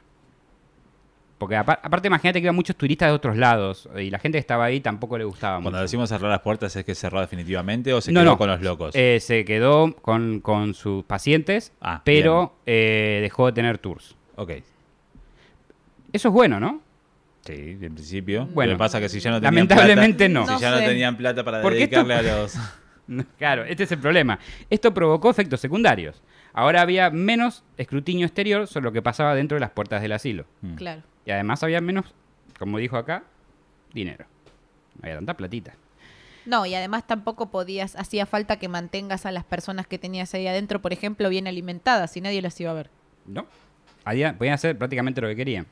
Porque 1.38 1.56
apa- 1.56 1.80
aparte 1.82 2.06
imagínate 2.08 2.40
que 2.40 2.44
iban 2.46 2.54
muchos 2.54 2.76
turistas 2.76 3.08
de 3.08 3.12
otros 3.14 3.36
lados 3.36 3.88
y 3.98 4.08
la 4.10 4.18
gente 4.18 4.36
que 4.36 4.40
estaba 4.40 4.64
ahí 4.64 4.80
tampoco 4.80 5.18
le 5.18 5.24
gustaba 5.24 5.56
Cuando 5.56 5.72
mucho. 5.72 5.82
decimos 5.82 6.08
cerrar 6.08 6.30
las 6.30 6.40
puertas, 6.40 6.74
¿es 6.76 6.84
que 6.84 6.94
cerró 6.94 7.20
definitivamente 7.20 7.92
o 7.92 8.00
se 8.00 8.12
No, 8.12 8.20
quedó 8.20 8.30
no. 8.32 8.38
con 8.38 8.48
los 8.48 8.60
locos? 8.62 8.94
Eh, 8.94 9.18
se 9.20 9.44
quedó 9.44 9.94
con, 9.96 10.40
con 10.40 10.74
sus 10.74 11.04
pacientes, 11.04 11.72
Ah, 11.80 12.02
pero 12.04 12.54
eh, 12.66 13.18
dejó 13.22 13.46
de 13.46 13.52
tener 13.52 13.78
tours. 13.78 14.14
ok. 14.36 14.52
Eso 16.12 16.28
es 16.28 16.34
bueno, 16.34 16.60
¿no? 16.60 16.80
Sí, 17.44 17.52
en 17.80 17.94
principio. 17.94 18.46
Bueno, 18.46 18.72
Lo 18.72 18.78
que 18.78 18.78
pasa 18.78 18.98
es 18.98 19.02
que 19.02 19.08
si 19.08 19.20
ya 19.20 19.30
no 19.30 19.36
tenían 19.40 19.54
lamentablemente 19.54 20.30
plata, 20.30 20.52
no. 20.52 20.56
Si 20.56 20.62
ya 20.62 20.70
No 20.70 20.76
no 20.76 20.82
sé. 20.82 20.88
tenían 20.88 21.16
plata 21.16 21.44
para 21.44 21.60
Porque 21.60 21.82
esto- 21.82 22.04
dedicarle 22.04 22.30
a 22.30 22.36
los... 22.42 22.56
Claro, 23.36 23.64
este 23.64 23.82
es 23.82 23.92
el 23.92 23.98
problema. 23.98 24.38
Esto 24.70 24.94
provocó 24.94 25.28
efectos 25.30 25.60
secundarios. 25.60 26.22
Ahora 26.54 26.80
había 26.82 27.10
menos 27.10 27.64
escrutinio 27.76 28.26
exterior 28.26 28.66
sobre 28.66 28.84
lo 28.84 28.92
que 28.92 29.02
pasaba 29.02 29.34
dentro 29.34 29.56
de 29.56 29.60
las 29.60 29.70
puertas 29.70 30.00
del 30.00 30.12
asilo. 30.12 30.46
Mm. 30.62 30.74
Claro. 30.76 31.02
Y 31.26 31.32
además 31.32 31.62
había 31.62 31.80
menos, 31.80 32.14
como 32.58 32.78
dijo 32.78 32.96
acá, 32.96 33.24
dinero. 33.92 34.24
No 34.96 35.00
había 35.02 35.16
tanta 35.16 35.34
platita. 35.36 35.74
No, 36.46 36.64
y 36.66 36.74
además 36.74 37.06
tampoco 37.06 37.50
podías, 37.50 37.96
hacía 37.96 38.26
falta 38.26 38.58
que 38.58 38.68
mantengas 38.68 39.26
a 39.26 39.32
las 39.32 39.44
personas 39.44 39.86
que 39.86 39.98
tenías 39.98 40.32
ahí 40.34 40.46
adentro, 40.46 40.80
por 40.80 40.92
ejemplo, 40.92 41.28
bien 41.28 41.46
alimentadas, 41.46 42.12
si 42.12 42.20
nadie 42.20 42.40
las 42.42 42.60
iba 42.60 42.70
a 42.70 42.74
ver. 42.74 42.90
¿No? 43.26 43.46
Había- 44.04 44.36
podían 44.36 44.54
hacer 44.54 44.76
prácticamente 44.78 45.20
lo 45.20 45.28
que 45.28 45.36
querían. 45.36 45.66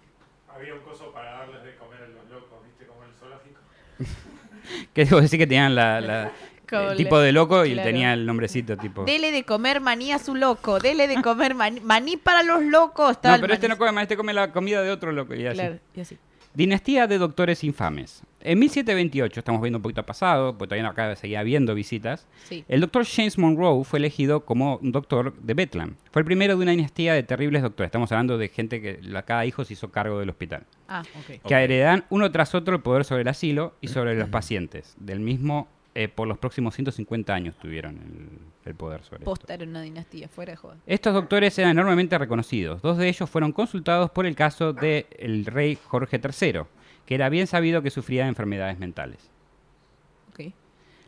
Había 0.55 0.75
un 0.75 0.81
coso 0.81 1.12
para 1.12 1.31
darles 1.33 1.62
de 1.62 1.77
comer 1.77 2.03
a 2.03 2.09
los 2.09 2.31
locos, 2.31 2.59
¿viste? 2.65 2.87
Como 2.87 3.05
el 3.05 3.12
zoológico. 3.15 3.61
Que 4.95 5.05
debo 5.05 5.21
decir 5.21 5.39
que 5.39 5.47
tenían 5.47 5.75
la, 5.75 6.33
el 6.76 6.97
tipo 6.97 7.19
de 7.19 7.33
loco 7.33 7.64
y 7.64 7.73
claro. 7.75 7.88
tenía 7.88 8.12
el 8.14 8.26
nombrecito 8.26 8.76
tipo. 8.76 9.05
Dele 9.05 9.31
de 9.33 9.45
comer 9.45 9.81
maní 9.81 10.12
a 10.12 10.19
su 10.19 10.35
loco, 10.35 10.79
dele 10.79 11.07
de 11.09 11.21
comer 11.23 11.55
maní, 11.55 11.81
maní 11.81 12.17
para 12.17 12.43
los 12.43 12.62
locos. 12.62 13.17
No, 13.23 13.37
pero 13.41 13.52
este 13.55 13.69
maní. 13.69 13.75
no 13.75 13.79
come 13.79 13.93
más, 13.93 14.02
este 14.02 14.17
come 14.17 14.33
la 14.33 14.52
comida 14.52 14.83
de 14.83 14.91
otro 14.91 15.12
loco. 15.12 15.35
Y 15.35 15.47
así. 15.47 15.59
Claro, 15.59 15.79
y 15.95 16.00
así. 16.00 16.19
Dinastía 16.55 17.07
de 17.07 17.17
doctores 17.17 17.65
infames. 17.65 18.23
En 18.41 18.58
1728, 18.58 19.41
estamos 19.41 19.63
viendo 19.63 19.78
un 19.78 19.82
poquito 19.82 20.02
pasado, 20.04 20.52
porque 20.58 20.69
todavía 20.69 20.82
no 20.82 20.91
acá 20.91 21.17
seguía 21.17 21.41
habiendo 21.41 21.75
visitas. 21.75 22.26
Sí. 22.47 22.63
El 22.69 22.82
doctor 22.82 23.06
James 23.06 23.39
Monroe 23.39 23.85
fue 23.85 23.99
elegido 24.00 24.45
como 24.45 24.76
un 24.76 24.93
doctor 24.93 25.32
de 25.39 25.54
Bethlehem. 25.54 25.95
Fue 26.11 26.21
el 26.21 26.26
primero 26.26 26.54
de 26.56 26.63
una 26.63 26.73
dinastía 26.73 27.15
de 27.15 27.23
terribles 27.23 27.63
doctores. 27.63 27.89
Estamos 27.89 28.13
hablando 28.13 28.37
de 28.37 28.49
gente 28.49 28.82
que 28.82 28.99
la- 29.00 29.23
cada 29.23 29.47
hijo 29.47 29.65
se 29.65 29.73
hizo 29.73 29.91
cargo 29.91 30.19
del 30.19 30.28
hospital. 30.28 30.65
Ah, 30.89 31.02
ok. 31.21 31.41
Que 31.49 31.54
heredan 31.54 32.04
uno 32.11 32.30
tras 32.30 32.54
otro 32.54 32.75
el 32.76 32.82
poder 32.82 33.04
sobre 33.06 33.23
el 33.23 33.28
asilo 33.28 33.75
y 33.80 33.89
sobre 33.89 34.15
los 34.15 34.28
pacientes. 34.28 34.95
Del 34.99 35.21
mismo, 35.21 35.69
eh, 35.95 36.09
por 36.09 36.26
los 36.28 36.39
próximos 36.39 36.75
150 36.75 37.35
años 37.35 37.55
tuvieron 37.61 37.97
el, 37.97 38.71
el 38.71 38.75
poder 38.75 39.02
sobre 39.05 39.19
esto. 39.19 39.25
Posta 39.31 39.57
una 39.63 39.83
dinastía, 39.83 40.28
fuera 40.28 40.52
de 40.52 40.57
joda. 40.57 40.76
Estos 40.87 41.13
doctores 41.15 41.59
eran 41.59 41.73
enormemente 41.73 42.17
reconocidos. 42.19 42.81
Dos 42.83 42.97
de 42.99 43.09
ellos 43.09 43.28
fueron 43.28 43.52
consultados 43.52 44.11
por 44.11 44.25
el 44.26 44.35
caso 44.35 44.73
del 44.73 45.45
rey 45.47 45.78
Jorge 45.87 46.19
III, 46.23 46.61
que 47.05 47.15
era 47.15 47.28
bien 47.28 47.47
sabido 47.47 47.83
que 47.83 47.91
sufría 47.91 48.23
de 48.25 48.28
enfermedades 48.31 48.78
mentales. 48.78 49.28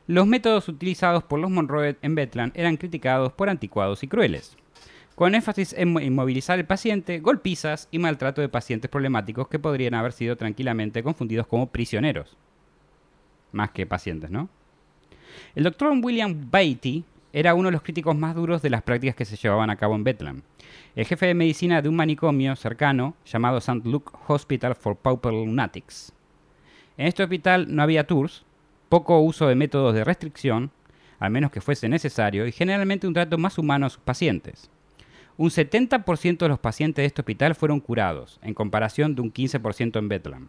Los 0.07 0.27
métodos 0.27 0.69
utilizados 0.69 1.25
por 1.25 1.41
los 1.41 1.51
Monroe 1.51 1.97
en 2.03 2.15
Bethlehem 2.15 2.51
eran 2.55 2.77
criticados 2.77 3.33
por 3.33 3.49
anticuados 3.49 4.03
y 4.03 4.09
crueles, 4.09 4.55
con 5.15 5.35
énfasis 5.35 5.73
en 5.73 5.95
mo- 5.95 6.01
inmovilizar 6.01 6.59
al 6.59 6.67
paciente, 6.67 7.21
golpizas 7.21 7.89
y 7.91 7.99
maltrato 7.99 8.43
de 8.43 8.51
pacientes 8.51 8.91
problemáticos 8.91 9.49
que 9.49 9.59
podrían 9.59 9.95
haber 9.95 10.13
sido 10.13 10.37
tranquilamente 10.37 11.03
confundidos 11.03 11.47
como 11.47 11.71
prisioneros, 11.71 12.37
más 13.53 13.71
que 13.71 13.87
pacientes, 13.87 14.31
¿no? 14.31 14.51
El 15.55 15.65
doctor 15.65 15.93
William 16.03 16.51
Beatty 16.51 17.05
era 17.33 17.55
uno 17.55 17.69
de 17.69 17.73
los 17.73 17.83
críticos 17.83 18.17
más 18.17 18.35
duros 18.35 18.63
de 18.63 18.71
las 18.71 18.83
prácticas 18.83 19.17
que 19.17 19.25
se 19.25 19.37
llevaban 19.37 19.69
a 19.69 19.77
cabo 19.77 19.97
en 19.97 20.05
Bethlehem. 20.05 20.43
El 20.95 21.05
jefe 21.05 21.27
de 21.27 21.35
medicina 21.35 21.83
de 21.83 21.89
un 21.89 21.97
manicomio 21.97 22.55
cercano 22.55 23.17
llamado 23.27 23.59
St. 23.59 23.81
Luke 23.85 24.13
Hospital 24.29 24.77
for 24.77 24.97
Pauper 24.97 25.33
Lunatics. 25.33 26.13
En 26.97 27.09
este 27.09 27.25
hospital 27.25 27.75
no 27.75 27.83
había 27.83 28.07
tours, 28.07 28.45
poco 28.89 29.19
uso 29.19 29.49
de 29.49 29.57
métodos 29.57 29.95
de 29.95 30.05
restricción, 30.05 30.71
al 31.19 31.33
menos 31.33 31.51
que 31.51 31.61
fuese 31.61 31.89
necesario, 31.89 32.47
y 32.47 32.53
generalmente 32.53 33.09
un 33.09 33.15
trato 33.15 33.37
más 33.37 33.59
humano 33.59 33.87
a 33.87 33.91
sus 33.91 34.03
pacientes. 34.03 34.71
Un 35.37 35.51
70% 35.51 36.39
de 36.39 36.49
los 36.49 36.61
pacientes 36.61 37.03
de 37.03 37.07
este 37.07 37.23
hospital 37.23 37.57
fueron 37.57 37.81
curados, 37.81 38.39
en 38.43 38.55
comparación 38.55 39.17
de 39.17 39.23
un 39.23 39.33
15% 39.33 39.99
en 39.99 40.09
Bethlehem. 40.09 40.49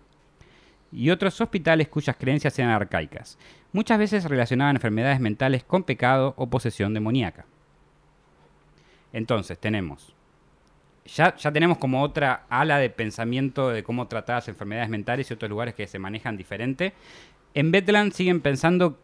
Y 0.95 1.09
otros 1.09 1.39
hospitales 1.41 1.89
cuyas 1.89 2.15
creencias 2.17 2.57
eran 2.57 2.71
arcaicas. 2.71 3.37
Muchas 3.73 3.99
veces 3.99 4.23
relacionaban 4.23 4.77
enfermedades 4.77 5.19
mentales 5.19 5.63
con 5.65 5.83
pecado 5.83 6.33
o 6.37 6.49
posesión 6.49 6.93
demoníaca. 6.93 7.45
Entonces, 9.11 9.59
tenemos. 9.59 10.15
Ya, 11.05 11.35
ya 11.35 11.51
tenemos 11.51 11.77
como 11.77 12.01
otra 12.01 12.45
ala 12.49 12.79
de 12.79 12.89
pensamiento 12.89 13.69
de 13.69 13.83
cómo 13.83 14.07
tratar 14.07 14.37
las 14.37 14.47
enfermedades 14.47 14.89
mentales 14.89 15.29
y 15.29 15.33
otros 15.33 15.49
lugares 15.49 15.75
que 15.75 15.85
se 15.85 15.99
manejan 15.99 16.37
diferente. 16.37 16.93
En 17.53 17.71
Bethlehem 17.71 18.11
siguen 18.11 18.39
pensando 18.39 18.97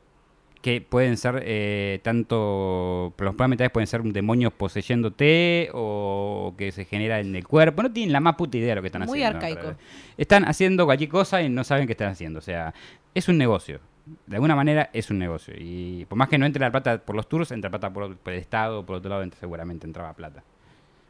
que 0.62 0.82
pueden 0.82 1.18
ser 1.18 1.42
eh, 1.46 2.00
tanto. 2.04 3.14
Los 3.18 3.36
problemas 3.36 3.50
mentales 3.50 3.72
pueden 3.72 3.88
ser 3.88 4.04
demonios 4.04 4.54
poseyéndote 4.54 5.70
o 5.74 6.54
que 6.58 6.72
se 6.72 6.86
genera 6.86 7.20
en 7.20 7.36
el 7.36 7.48
cuerpo. 7.48 7.84
No 7.84 7.92
tienen 7.92 8.14
la 8.14 8.20
más 8.20 8.36
puta 8.36 8.58
idea 8.58 8.70
de 8.70 8.76
lo 8.76 8.82
que 8.82 8.88
están 8.88 9.04
Muy 9.06 9.24
haciendo. 9.24 9.38
arcaico. 9.38 9.60
en 9.60 9.64
realidad. 9.66 9.82
Están 10.18 10.46
haciendo 10.46 10.86
cualquier 10.86 11.10
cosa 11.10 11.42
y 11.42 11.50
no 11.50 11.64
saben 11.64 11.88
qué 11.88 11.94
están 11.94 12.10
haciendo. 12.10 12.40
O 12.40 12.44
sea, 12.44 12.74
es 13.16 13.28
un 13.28 13.38
negocio. 13.38 13.80
De 14.28 14.36
alguna 14.36 14.56
manera 14.56 14.90
es 14.94 15.10
un 15.10 15.20
negocio. 15.20 15.54
Y 15.58 16.06
por 16.06 16.18
más 16.18 16.28
que 16.30 16.38
no 16.38 16.46
entre 16.46 16.62
la 16.62 16.72
plata 16.72 17.00
por 17.00 17.16
los 17.16 17.28
tours, 17.28 17.52
entra 17.52 17.70
plata 17.70 17.92
por, 17.92 18.16
por 18.18 18.34
el 18.34 18.40
Estado, 18.40 18.86
por 18.86 18.98
otro 18.98 19.10
lado 19.10 19.24
seguramente 19.40 19.88
entraba 19.88 20.14
plata. 20.14 20.44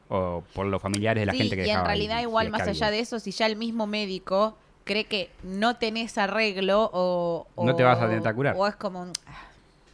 O 0.10 0.44
por 0.54 0.66
los 0.66 0.82
familiares 0.82 1.22
de 1.22 1.26
la 1.26 1.32
sí, 1.32 1.38
gente 1.38 1.56
que 1.56 1.66
y 1.68 1.70
en 1.70 1.78
ahí, 1.78 1.86
realidad 1.86 2.22
igual 2.22 2.50
más 2.50 2.68
allá 2.68 2.92
de 2.92 3.00
eso, 3.00 3.20
si 3.20 3.32
ya 3.32 3.46
el 3.46 3.56
mismo 3.56 3.88
médico 3.88 4.58
cree 4.84 5.06
que 5.06 5.30
no 5.44 5.76
tenés 5.78 6.18
arreglo 6.18 6.90
o... 6.94 7.48
o- 7.56 7.66
No 7.66 7.76
te 7.76 7.84
vas 7.84 8.00
a 8.00 8.06
intentar 8.06 8.36
curar. 8.36 8.56
O 8.58 8.68
es 8.68 8.76
como... 8.76 9.02
un- 9.02 9.14
ah, 9.28 9.48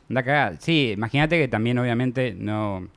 Anda 0.10 0.24
cagada. 0.24 0.58
Sí, 0.60 0.92
imagínate 0.96 1.38
que 1.38 1.48
también 1.48 1.78
obviamente 1.80 2.34
no... 2.38 2.88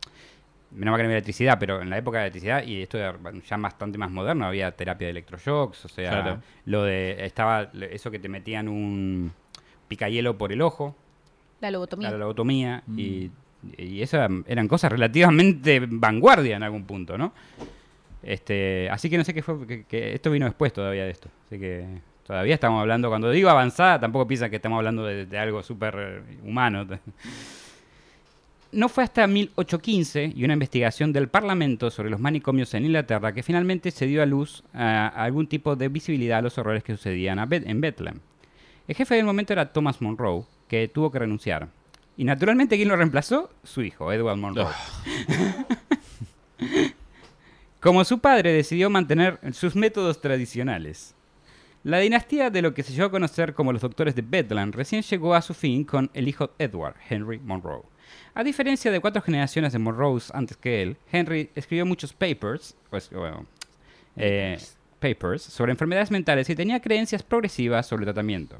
No 0.72 0.92
va 0.92 0.96
a 0.96 1.00
cambiar 1.00 1.16
electricidad, 1.16 1.58
pero 1.58 1.82
en 1.82 1.90
la 1.90 1.98
época 1.98 2.18
de 2.18 2.24
electricidad, 2.26 2.62
y 2.64 2.80
esto 2.82 2.96
era 2.96 3.16
ya 3.48 3.56
bastante 3.56 3.98
más 3.98 4.08
moderno, 4.12 4.46
había 4.46 4.70
terapia 4.70 5.06
de 5.08 5.10
electroshocks, 5.10 5.84
o 5.84 5.88
sea, 5.88 6.10
Claro. 6.22 6.42
lo 6.66 6.84
de, 6.84 7.24
estaba 7.26 7.70
eso 7.90 8.12
que 8.12 8.20
te 8.20 8.28
metían 8.28 8.68
un 8.68 9.32
picayelo 9.88 10.38
por 10.38 10.52
el 10.52 10.62
ojo, 10.62 10.94
La 11.60 11.72
lobotomía. 11.72 12.12
la 12.12 12.18
lobotomía, 12.18 12.84
y, 12.96 13.32
y 13.78 14.00
eso 14.00 14.18
eran 14.46 14.68
cosas 14.68 14.92
relativamente 14.92 15.82
vanguardia 15.88 16.54
en 16.54 16.62
algún 16.62 16.84
punto, 16.84 17.18
¿no? 17.18 17.32
Este, 18.22 18.88
así 18.90 19.08
que 19.08 19.16
no 19.18 19.24
sé 19.24 19.32
qué 19.34 19.42
fue, 19.42 19.66
que, 19.66 19.84
que 19.84 20.14
esto 20.14 20.30
vino 20.30 20.44
después 20.46 20.72
todavía 20.72 21.04
de 21.04 21.10
esto, 21.10 21.28
así 21.46 21.58
que 21.58 21.86
todavía 22.26 22.54
estamos 22.54 22.80
hablando, 22.80 23.08
cuando 23.08 23.30
digo 23.30 23.48
avanzada, 23.48 23.98
tampoco 23.98 24.26
piensan 24.28 24.50
que 24.50 24.56
estamos 24.56 24.76
hablando 24.76 25.04
de, 25.06 25.24
de 25.26 25.38
algo 25.38 25.62
súper 25.62 26.22
humano. 26.44 26.86
No 28.72 28.88
fue 28.88 29.02
hasta 29.02 29.26
1815 29.26 30.32
y 30.36 30.44
una 30.44 30.52
investigación 30.52 31.12
del 31.12 31.26
Parlamento 31.28 31.90
sobre 31.90 32.08
los 32.08 32.20
manicomios 32.20 32.72
en 32.74 32.84
Inglaterra 32.84 33.32
que 33.32 33.42
finalmente 33.42 33.90
se 33.90 34.06
dio 34.06 34.22
a 34.22 34.26
luz 34.26 34.62
a, 34.72 35.08
a 35.08 35.24
algún 35.24 35.48
tipo 35.48 35.74
de 35.74 35.88
visibilidad 35.88 36.38
a 36.38 36.42
los 36.42 36.56
horrores 36.56 36.84
que 36.84 36.92
sucedían 36.96 37.48
Bet- 37.48 37.66
en 37.66 37.80
Bethlehem. 37.80 38.20
El 38.86 38.94
jefe 38.94 39.16
del 39.16 39.24
momento 39.24 39.52
era 39.54 39.72
Thomas 39.72 40.00
Monroe, 40.00 40.44
que 40.68 40.86
tuvo 40.86 41.10
que 41.10 41.18
renunciar. 41.18 41.66
Y 42.16 42.22
naturalmente, 42.24 42.76
¿quién 42.76 42.88
lo 42.88 42.96
reemplazó? 42.96 43.50
Su 43.64 43.82
hijo, 43.82 44.12
Edward 44.12 44.36
Monroe. 44.36 44.66
Como 47.80 48.04
su 48.04 48.18
padre 48.18 48.52
decidió 48.52 48.90
mantener 48.90 49.40
sus 49.54 49.74
métodos 49.74 50.20
tradicionales. 50.20 51.14
La 51.82 51.98
dinastía 51.98 52.50
de 52.50 52.60
lo 52.60 52.74
que 52.74 52.82
se 52.82 52.92
llegó 52.92 53.06
a 53.06 53.10
conocer 53.10 53.54
como 53.54 53.72
los 53.72 53.80
doctores 53.80 54.14
de 54.14 54.20
Bedlam 54.20 54.70
recién 54.70 55.00
llegó 55.00 55.34
a 55.34 55.40
su 55.40 55.54
fin 55.54 55.84
con 55.84 56.10
el 56.12 56.28
hijo 56.28 56.50
Edward, 56.58 56.96
Henry 57.08 57.38
Monroe. 57.38 57.84
A 58.34 58.44
diferencia 58.44 58.90
de 58.90 59.00
cuatro 59.00 59.22
generaciones 59.22 59.72
de 59.72 59.78
Monroes 59.78 60.30
antes 60.34 60.58
que 60.58 60.82
él, 60.82 60.98
Henry 61.10 61.48
escribió 61.54 61.86
muchos 61.86 62.12
papers, 62.12 62.76
pues, 62.90 63.08
eh, 64.16 64.58
sobre 65.38 65.72
enfermedades 65.72 66.10
mentales 66.10 66.50
y 66.50 66.54
tenía 66.54 66.80
creencias 66.80 67.22
progresivas 67.22 67.86
sobre 67.86 68.02
el 68.02 68.08
tratamiento. 68.08 68.58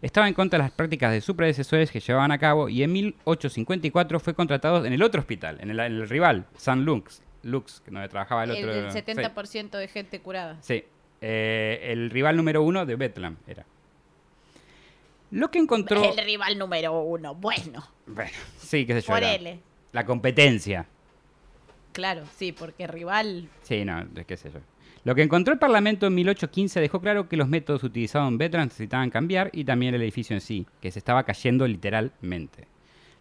Estaba 0.00 0.28
en 0.28 0.34
contra 0.34 0.60
de 0.60 0.62
las 0.62 0.72
prácticas 0.72 1.10
de 1.10 1.20
sus 1.20 1.34
predecesores 1.34 1.90
que 1.90 1.98
llevaban 1.98 2.30
a 2.30 2.38
cabo 2.38 2.68
y 2.68 2.84
en 2.84 2.92
1854 2.92 4.20
fue 4.20 4.34
contratado 4.34 4.86
en 4.86 4.92
el 4.92 5.02
otro 5.02 5.20
hospital, 5.20 5.58
en 5.60 5.70
el, 5.70 5.80
en 5.80 5.92
el 5.94 6.08
rival, 6.08 6.46
San 6.56 6.84
Lux, 6.84 7.20
Lux, 7.42 7.82
donde 7.86 8.08
trabajaba 8.08 8.44
el 8.44 8.50
El 8.50 8.68
otro. 8.68 8.90
sí. 8.92 8.98
70% 8.98 9.70
de 9.78 9.88
gente 9.88 10.20
curada. 10.20 10.58
Sí. 10.60 10.84
Eh, 11.20 11.80
el 11.90 12.10
rival 12.10 12.36
número 12.36 12.62
uno 12.62 12.86
de 12.86 12.96
Bethlehem 12.96 13.36
era. 13.46 13.64
Lo 15.30 15.50
que 15.50 15.58
encontró. 15.58 16.02
El 16.02 16.24
rival 16.24 16.58
número 16.58 17.00
uno. 17.02 17.34
Bueno, 17.34 17.84
Bueno, 18.06 18.30
sí, 18.58 18.84
qué 18.86 18.94
sé 19.00 19.06
yo. 19.06 19.16
era 19.16 19.28
ponele. 19.28 19.60
La 19.92 20.04
competencia. 20.04 20.86
Claro, 21.92 22.22
sí, 22.36 22.52
porque 22.52 22.86
rival. 22.86 23.48
Sí, 23.62 23.84
no, 23.84 24.04
qué 24.26 24.36
sé 24.36 24.50
yo. 24.50 24.60
Lo 25.04 25.14
que 25.14 25.22
encontró 25.22 25.52
el 25.54 25.58
Parlamento 25.58 26.06
en 26.06 26.14
1815 26.14 26.80
dejó 26.80 27.00
claro 27.00 27.28
que 27.28 27.36
los 27.36 27.48
métodos 27.48 27.82
utilizados 27.84 28.28
en 28.28 28.38
Bethlehem 28.38 28.66
necesitaban 28.66 29.10
cambiar 29.10 29.50
y 29.52 29.64
también 29.64 29.94
el 29.94 30.02
edificio 30.02 30.34
en 30.34 30.40
sí, 30.40 30.66
que 30.80 30.90
se 30.90 30.98
estaba 30.98 31.24
cayendo 31.24 31.66
literalmente. 31.66 32.66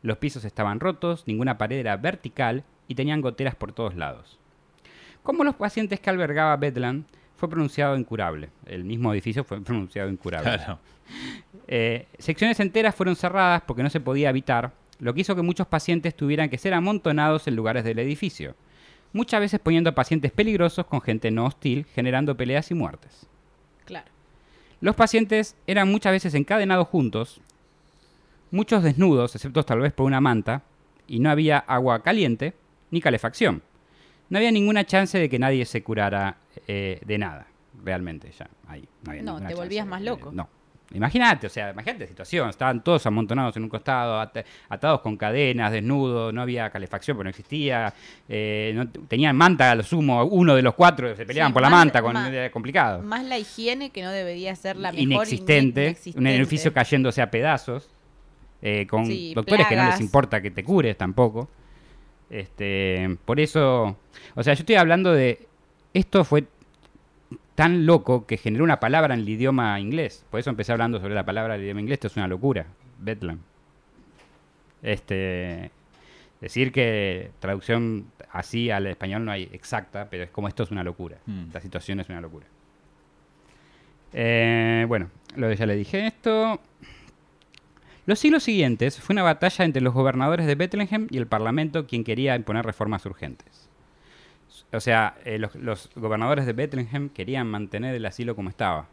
Los 0.02 0.18
pisos 0.18 0.44
estaban 0.46 0.80
rotos, 0.80 1.24
ninguna 1.26 1.58
pared 1.58 1.78
era 1.80 1.96
vertical 1.98 2.64
y 2.89 2.95
tenían 2.95 3.21
goteras 3.21 3.56
por 3.56 3.71
todos 3.71 3.95
lados. 3.95 4.38
Como 5.23 5.45
los 5.45 5.56
pacientes 5.56 6.02
que 6.02 6.10
albergaba 6.10 6.58
Bethlehem, 6.58 7.06
fue 7.38 7.49
pronunciado 7.49 7.95
incurable. 7.95 8.49
El 8.65 8.84
mismo 8.84 9.13
edificio 9.13 9.45
fue 9.45 9.62
pronunciado 9.63 10.10
incurable. 10.10 10.58
Claro. 10.58 10.80
Eh, 11.67 12.08
secciones 12.17 12.60
enteras 12.60 12.93
fueron 12.95 13.15
cerradas 13.15 13.62
porque 13.65 13.84
no 13.84 13.89
se 13.89 14.02
podía 14.02 14.30
evitar, 14.30 14.73
lo 14.99 15.13
que 15.13 15.21
hizo 15.21 15.36
que 15.36 15.41
muchos 15.41 15.67
pacientes 15.67 16.15
tuvieran 16.15 16.49
que 16.49 16.58
ser 16.58 16.73
amontonados 16.73 17.47
en 17.47 17.56
lugares 17.56 17.84
del 17.84 17.99
edificio, 17.99 18.56
muchas 19.13 19.39
veces 19.39 19.60
poniendo 19.60 19.91
a 19.91 19.95
pacientes 19.95 20.32
peligrosos 20.32 20.86
con 20.86 21.02
gente 21.02 21.32
no 21.32 21.45
hostil, 21.45 21.86
generando 21.93 22.36
peleas 22.36 22.69
y 22.71 22.73
muertes. 22.73 23.28
Claro. 23.86 24.08
Los 24.82 24.95
pacientes 24.95 25.56
eran 25.67 25.89
muchas 25.89 26.12
veces 26.12 26.34
encadenados 26.34 26.88
juntos, 26.88 27.39
muchos 28.52 28.84
desnudos, 28.84 29.36
excepto 29.36 29.63
tal 29.63 29.80
vez 29.80 29.93
por 29.93 30.06
una 30.06 30.21
manta, 30.21 30.63
y 31.08 31.19
no 31.19 31.30
había 31.30 31.60
agua 31.60 32.02
caliente 32.04 32.54
ni 32.91 33.02
calefacción. 33.02 33.62
No 34.30 34.38
había 34.38 34.52
ninguna 34.52 34.86
chance 34.86 35.17
de 35.17 35.28
que 35.30 35.39
nadie 35.39 35.65
se 35.65 35.82
curara 35.84 36.38
eh, 36.67 36.99
de 37.06 37.17
nada, 37.17 37.47
realmente 37.84 38.32
ya. 38.38 38.47
Ahí, 38.67 38.88
no, 39.04 39.12
había 39.12 39.23
No, 39.23 39.32
ninguna 39.34 39.47
te 39.49 39.56
volvías 39.56 39.88
más 39.88 40.02
loco. 40.02 40.32
no. 40.32 40.49
Imagínate, 40.91 41.45
o 41.45 41.49
sea, 41.52 41.69
imagínate 41.69 42.06
la 42.06 42.08
situación. 42.08 42.49
Estaban 42.49 42.84
todos 42.84 43.06
amontonados 43.06 43.56
en 43.58 43.62
un 43.62 43.69
costado, 43.69 44.19
at- 44.19 44.43
atados 44.69 45.02
con 45.02 45.17
cadenas, 45.17 45.71
desnudos, 45.71 46.34
no 46.34 46.41
había 46.41 46.67
calefacción 46.71 47.15
porque 47.15 47.25
no 47.25 47.30
existía. 47.30 47.93
eh, 48.28 48.71
no 48.73 48.88
tenían 48.89 49.36
manta 49.36 49.69
a 49.69 49.75
lo 49.75 49.84
sumo, 49.84 50.23
uno 50.25 50.56
de 50.56 50.63
los 50.63 50.73
cuatro 50.73 51.15
se 51.15 51.28
peleaban 51.28 51.52
Sí, 51.52 51.54
por 51.54 51.62
la 51.62 51.69
manta, 51.69 52.02
con, 52.02 52.13
más- 52.13 52.32
era 52.32 52.49
complicado. 52.49 53.04
Más 53.04 53.23
la 53.23 53.38
higiene 53.38 53.91
que 53.91 54.02
no 54.02 54.10
debería 54.10 54.56
ser 54.56 54.78
la 54.78 54.91
mejor. 54.91 55.04
inexistente, 55.04 55.84
inexistente. 55.84 56.19
un 56.19 56.25
edificio 56.25 56.73
cayéndose 56.73 57.21
a 57.21 57.30
pedazos, 57.30 57.88
eh, 58.63 58.88
con 58.88 59.06
Sí, 59.06 59.34
doctores 59.36 59.67
que 59.67 59.75
no 59.75 59.86
les 59.86 59.99
importa 60.02 60.41
que 60.41 60.49
te 60.49 60.63
cures 60.63 60.97
tampoco. 60.97 61.49
Este, 62.30 63.18
por 63.26 63.39
eso, 63.39 63.98
o 64.36 64.44
sea, 64.44 64.54
yo 64.54 64.62
estoy 64.62 64.76
hablando 64.76 65.12
de 65.13 65.48
esto 65.94 66.24
fue 66.24 66.46
tan 67.56 67.86
loco 67.86 68.26
que 68.26 68.38
generó 68.38 68.63
una 68.63 68.80
palabra 68.80 69.13
en 69.13 69.22
el 69.22 69.30
idioma 69.30 69.80
inglés. 69.80 70.26
Por 70.30 70.39
eso 70.39 70.50
empecé 70.50 70.72
hablando 70.72 71.00
sobre 71.00 71.15
la 71.15 71.26
palabra 71.26 71.54
del 71.54 71.63
idioma 71.63 71.82
inglés. 71.82 71.98
Esto 71.98 72.08
es 72.08 72.18
una 72.18 72.28
locura. 72.28 72.68
Bedlam. 73.00 73.39
Este, 74.82 75.72
decir 76.39 76.72
que 76.72 77.32
traducción 77.39 78.06
así 78.32 78.72
al 78.72 78.88
español 78.88 79.26
no 79.26 79.32
hay 79.32 79.50
exacta, 79.52 80.08
pero 80.10 80.24
es 80.24 80.30
como 80.30 80.48
esto 80.48 80.63
es 80.63 80.72
una 80.72 80.84
locura. 80.84 81.18
Mm. 81.26 81.46
La 81.54 81.60
situación 81.60 82.00
es 82.00 82.10
una 82.10 82.22
locura. 82.22 82.46
Eh, 84.13 84.86
bueno, 84.88 85.10
lo 85.36 85.50
que 85.50 85.56
ya 85.56 85.65
le 85.65 85.76
dije 85.76 86.08
esto. 86.08 86.60
Los 88.10 88.17
siglos 88.17 88.41
siguientes 88.41 89.00
fue 89.00 89.13
una 89.13 89.22
batalla 89.22 89.65
entre 89.65 89.84
los 89.84 89.93
gobernadores 89.93 90.48
de 90.48 90.56
Bethlehem 90.56 91.06
y 91.12 91.19
el 91.19 91.28
Parlamento 91.28 91.86
quien 91.86 92.04
quería 92.04 92.36
imponer 92.36 92.65
reformas 92.65 93.06
urgentes. 93.06 93.69
O 94.74 94.80
sea, 94.80 95.15
eh, 95.26 95.38
los, 95.38 95.54
los 95.54 95.91
gobernadores 95.95 96.48
de 96.48 96.54
Bethlehem 96.54 97.10
querían 97.10 97.45
mantener 97.45 97.93
el 97.93 98.04
asilo 98.08 98.36
como 98.36 98.50
estaba. 98.50 98.88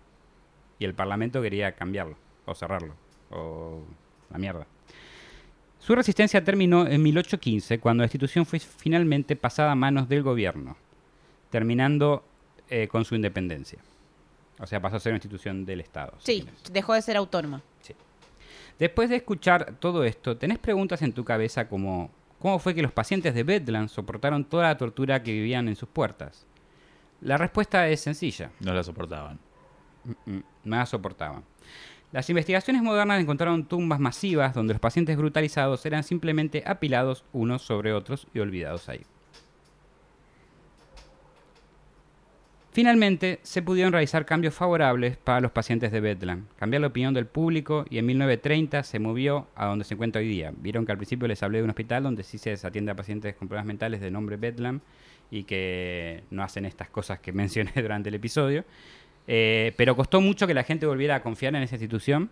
Y 0.79 0.85
el 0.85 0.93
Parlamento 0.93 1.41
quería 1.41 1.73
cambiarlo, 1.73 2.19
o 2.45 2.55
cerrarlo, 2.55 2.95
o 3.31 3.85
la 4.29 4.37
mierda. 4.37 4.67
Su 5.79 5.95
resistencia 5.95 6.45
terminó 6.45 6.87
en 6.87 7.03
1815, 7.03 7.79
cuando 7.79 8.03
la 8.03 8.09
institución 8.09 8.45
fue 8.45 8.59
finalmente 8.59 9.35
pasada 9.35 9.73
a 9.73 9.77
manos 9.77 10.11
del 10.11 10.25
gobierno, 10.25 10.77
terminando 11.49 12.23
eh, 12.69 12.87
con 12.87 13.07
su 13.07 13.15
independencia. 13.15 13.79
O 14.61 14.67
sea, 14.67 14.79
pasó 14.83 14.97
a 14.97 15.01
ser 15.01 15.13
una 15.13 15.17
institución 15.17 15.65
del 15.65 15.81
Estado. 15.81 16.13
Sí, 16.19 16.47
dejó 16.71 16.93
de 16.93 17.01
ser 17.01 17.17
autónoma. 17.17 17.63
Después 18.79 19.09
de 19.09 19.17
escuchar 19.17 19.77
todo 19.79 20.05
esto, 20.05 20.37
¿tenés 20.37 20.59
preguntas 20.59 21.03
en 21.03 21.13
tu 21.13 21.25
cabeza 21.25 21.69
como 21.69 22.11
cómo 22.39 22.59
fue 22.59 22.75
que 22.75 22.83
los 22.83 22.93
pacientes 22.93 23.35
de 23.35 23.43
Bedlam 23.43 23.89
soportaron 23.89 24.45
toda 24.45 24.65
la 24.65 24.77
tortura 24.77 25.23
que 25.23 25.33
vivían 25.33 25.69
en 25.69 25.77
sus 25.77 25.89
puertas? 25.89 26.47
La 27.21 27.39
respuesta 27.39 27.89
es 27.89 28.01
sencilla. 28.01 28.51
No 28.61 28.75
la 28.75 28.83
soportaban. 28.83 29.39
Mm, 30.27 30.41
Nada 30.65 30.87
soportaban. 30.87 31.45
Las 32.13 32.29
investigaciones 32.31 32.83
modernas 32.83 33.21
encontraron 33.21 33.67
tumbas 33.67 33.99
masivas 33.99 34.55
donde 34.55 34.75
los 34.75 34.81
pacientes 34.81 35.17
brutalizados 35.17 35.85
eran 35.87 36.05
simplemente 36.05 36.63
apilados 36.67 37.25
unos 37.33 37.63
sobre 37.63 37.93
otros 37.93 38.27
y 38.33 38.39
olvidados 38.39 38.89
ahí. 38.89 39.05
Finalmente, 42.77 43.41
se 43.43 43.63
pudieron 43.63 43.91
realizar 43.91 44.27
cambios 44.27 44.53
favorables 44.53 45.17
para 45.17 45.41
los 45.41 45.51
pacientes 45.51 45.91
de 45.91 45.99
Bedlam, 46.01 46.45
cambiar 46.57 46.83
la 46.83 46.89
opinión 46.89 47.15
del 47.15 47.25
público 47.25 47.87
y 47.89 47.97
en 47.97 48.05
1930 48.05 48.83
se 48.83 48.99
movió 48.99 49.47
a 49.55 49.65
donde 49.65 49.87
se 49.87 49.95
encuentra 49.95 50.21
hoy 50.21 50.29
día. 50.29 50.53
Vieron 50.55 50.85
que 50.85 50.93
al 50.93 50.99
principio 50.99 51.27
les 51.27 51.43
hablé 51.43 51.57
de 51.57 51.65
un 51.65 51.71
hospital 51.71 52.03
donde 52.03 52.23
sí 52.23 52.37
se 52.37 52.53
atiende 52.53 52.93
a 52.93 52.95
pacientes 52.95 53.35
con 53.35 53.49
problemas 53.49 53.69
mentales 53.69 54.03
de 54.03 54.11
nombre 54.11 54.37
Bedlam 54.37 54.83
y 55.31 55.45
que 55.45 56.25
no 56.29 56.43
hacen 56.43 56.67
estas 56.67 56.91
cosas 56.91 57.19
que 57.19 57.33
mencioné 57.33 57.73
durante 57.77 58.11
el 58.11 58.15
episodio. 58.17 58.67
Eh, 59.27 59.73
pero 59.79 59.97
costó 59.97 60.21
mucho 60.21 60.47
que 60.47 60.53
la 60.53 60.63
gente 60.63 60.85
volviera 60.85 61.15
a 61.15 61.23
confiar 61.23 61.57
en 61.57 61.63
esa 61.63 61.77
institución 61.77 62.29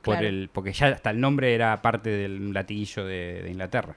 por 0.00 0.14
Claro. 0.14 0.26
el, 0.26 0.48
porque 0.50 0.72
ya 0.72 0.86
hasta 0.86 1.10
el 1.10 1.20
nombre 1.20 1.54
era 1.54 1.82
parte 1.82 2.08
del 2.08 2.54
latiguillo 2.54 3.04
de, 3.04 3.42
de 3.42 3.50
Inglaterra. 3.50 3.94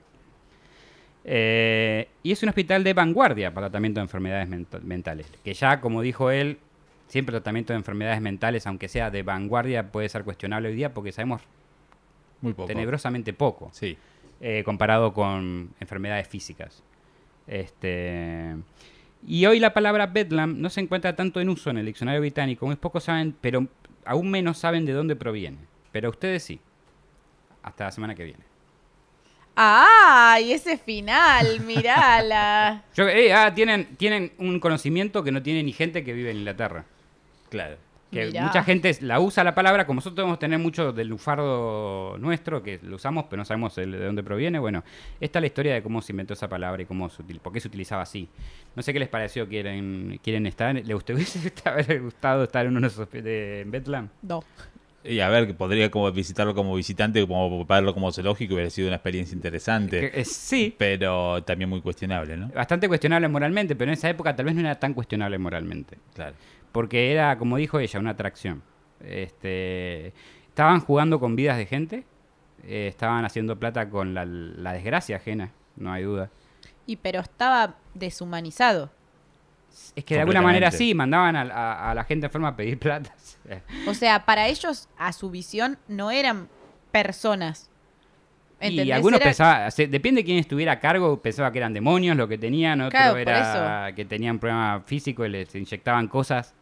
Eh, 1.28 2.08
y 2.22 2.32
es 2.32 2.44
un 2.44 2.50
hospital 2.50 2.84
de 2.84 2.94
vanguardia 2.94 3.52
para 3.54 3.68
tratamiento 3.68 4.00
de 4.00 4.04
enfermedades 4.04 4.48
mentales. 4.84 5.32
Que 5.44 5.54
ya, 5.56 5.82
como 5.82 6.02
dijo 6.04 6.30
él, 6.30 6.60
siempre 7.08 7.34
tratamiento 7.34 7.74
de 7.74 7.78
enfermedades 7.78 8.22
mentales, 8.22 8.68
aunque 8.68 8.88
sea 8.88 9.10
de 9.10 9.24
vanguardia, 9.24 9.92
puede 9.92 10.08
ser 10.08 10.24
cuestionable 10.24 10.70
hoy 10.70 10.76
día 10.76 10.94
porque 10.94 11.12
sabemos 11.12 11.42
Muy 12.42 12.54
poco. 12.54 12.68
tenebrosamente 12.68 13.34
poco 13.34 13.70
Sí. 13.74 13.98
eh, 14.40 14.62
comparado 14.64 15.14
con 15.14 15.72
enfermedades 15.80 16.28
físicas. 16.28 16.84
Este, 17.48 18.56
y 19.26 19.46
hoy 19.46 19.60
la 19.60 19.74
palabra 19.74 20.08
Bedlam 20.08 20.60
no 20.62 20.70
se 20.70 20.82
encuentra 20.82 21.16
tanto 21.16 21.42
en 21.42 21.50
uso 21.50 21.70
en 21.72 21.78
el 21.78 21.86
diccionario 21.88 22.22
británico, 22.22 22.66
muy 22.68 22.76
pocos 22.76 23.04
saben, 23.06 23.36
pero 23.42 23.68
aún 24.04 24.30
menos 24.30 24.58
saben 24.60 24.86
de 24.86 24.94
dónde 24.94 25.16
proviene. 25.16 25.58
Pero 25.92 26.10
ustedes 26.10 26.44
sí. 26.44 26.60
Hasta 27.64 27.86
la 27.86 27.92
semana 27.92 28.14
que 28.14 28.24
viene. 28.26 28.44
¡Ay! 29.56 30.52
Ese 30.54 30.78
final, 30.78 31.60
mirala. 31.62 32.84
Yo, 32.96 33.08
eh, 33.08 33.34
ah, 33.34 33.54
tienen, 33.54 33.96
tienen 33.98 34.34
un 34.38 34.60
conocimiento 34.60 35.24
que 35.24 35.32
no 35.32 35.42
tiene 35.42 35.64
ni 35.64 35.72
gente 35.72 36.04
que 36.04 36.14
vive 36.14 36.32
en 36.32 36.38
Inglaterra. 36.38 36.86
Claro. 37.50 37.78
Que 38.12 38.28
Mirá. 38.28 38.44
mucha 38.44 38.64
gente 38.64 38.96
la 39.02 39.20
usa 39.20 39.44
la 39.44 39.56
palabra, 39.56 39.86
como 39.86 39.98
nosotros 39.98 40.16
debemos 40.18 40.40
tener 40.40 40.60
mucho 40.60 40.94
del 40.94 41.08
lufardo 41.08 42.18
nuestro, 42.20 42.62
que 42.64 42.80
lo 42.84 42.96
usamos, 42.98 43.26
pero 43.30 43.42
no 43.42 43.46
sabemos 43.46 43.78
el- 43.78 43.92
de 43.92 44.06
dónde 44.06 44.24
proviene. 44.24 44.60
Bueno, 44.60 44.84
esta 45.20 45.40
es 45.40 45.42
la 45.42 45.48
historia 45.48 45.74
de 45.74 45.82
cómo 45.84 46.02
se 46.02 46.14
inventó 46.14 46.34
esa 46.34 46.48
palabra 46.48 46.82
y 46.84 46.86
cómo 46.86 47.10
se 47.10 47.24
util- 47.24 47.40
por 47.40 47.52
qué 47.52 47.60
se 47.60 47.68
utilizaba 47.68 48.04
así. 48.04 48.30
No 48.76 48.84
sé 48.84 48.94
qué 48.94 49.00
les 49.00 49.10
pareció, 49.10 49.50
quieren, 49.50 50.20
quieren 50.24 50.46
estar, 50.48 50.76
¿le 50.76 50.96
usted 50.96 51.16
hubiese 51.16 51.40
gustado 52.00 52.44
estar 52.44 52.66
en 52.66 52.72
uno 52.78 52.82
de 52.82 52.88
esos 52.88 53.10
de 53.12 53.62
en 53.62 53.72
Bedlam? 53.72 54.10
No. 54.22 54.44
Y 55.08 55.20
a 55.20 55.30
ver, 55.30 55.46
que 55.46 55.54
podría 55.54 55.92
como 55.92 56.12
visitarlo 56.12 56.56
como 56.56 56.74
visitante, 56.76 57.22
como 57.28 57.64
verlo 57.66 57.94
como 57.94 58.12
zoológico, 58.12 58.56
hubiera 58.56 58.70
sido 58.72 58.88
una 58.88 58.96
experiencia 58.96 59.36
interesante. 59.36 60.12
Que- 60.12 60.22
eh, 60.22 60.26
sí, 60.26 60.74
Pero 60.78 61.44
también 61.44 61.70
muy 61.70 61.82
cuestionable, 61.82 62.36
¿no? 62.38 62.48
bastante 62.50 62.88
cuestionable 62.88 63.28
moralmente, 63.28 63.76
pero 63.76 63.92
en 63.92 63.94
esa 63.98 64.10
época 64.10 64.36
tal 64.36 64.46
vez 64.48 64.56
no 64.56 64.62
era 64.62 64.80
tan 64.80 64.94
cuestionable 64.94 65.38
moralmente. 65.38 65.98
Claro. 66.14 66.36
porque 66.72 67.12
era, 67.14 67.38
como 67.38 67.56
dijo 67.58 67.80
ella, 67.80 68.00
una 68.00 68.10
atracción. 68.12 68.62
Este, 69.00 70.08
estaban 70.48 70.80
jugando 70.82 71.20
con 71.20 71.36
vidas 71.36 71.58
de 71.58 71.66
gente, 71.66 72.04
eh, 72.64 72.88
estaban 72.88 73.24
haciendo 73.26 73.58
plata 73.58 73.90
con 73.90 74.14
la, 74.14 74.26
la 74.26 74.74
desgracia 74.74 75.18
ajena, 75.18 75.52
no 75.78 75.92
hay 75.94 76.04
duda. 76.04 76.30
Y 76.86 76.98
pero 76.98 77.20
estaba 77.22 77.76
deshumanizado. 77.94 78.92
Es 79.96 80.04
que 80.06 80.16
de 80.16 80.22
alguna 80.22 80.42
manera 80.42 80.72
sí, 80.72 80.94
mandaban 80.94 81.36
a, 81.36 81.42
a- 81.42 81.92
a 81.92 81.96
la 81.96 82.04
gente 82.04 82.26
enferma 82.28 82.50
a 82.50 82.56
pedir 82.56 82.80
plata. 82.80 83.14
O 83.88 83.94
sea, 83.94 84.26
para 84.26 84.48
ellos, 84.48 84.88
a 84.98 85.12
su 85.14 85.30
visión, 85.30 85.78
no 85.88 86.12
eran 86.12 86.48
personas. 86.92 87.70
Y 88.62 88.68
¿Entendés? 88.68 88.96
algunos 88.96 89.20
Era- 89.20 89.26
pensaban, 89.26 89.70
depende 89.92 90.22
de 90.22 90.26
quién 90.26 90.38
estuviera 90.40 90.72
a 90.74 90.80
cargo, 90.80 91.22
pensaba 91.22 91.52
que 91.52 91.58
eran 91.60 91.74
demonios 91.74 92.16
lo 92.16 92.28
que 92.28 92.38
tenían, 92.38 92.80
otro 92.82 92.92
Claro, 92.92 93.18
era 93.18 93.92
que 93.96 94.06
tenían 94.06 94.40
problemas 94.40 94.84
físicos 94.86 95.28
y 95.28 95.30
les 95.30 95.54
inyectaban 95.56 96.08
cosas, 96.08 96.56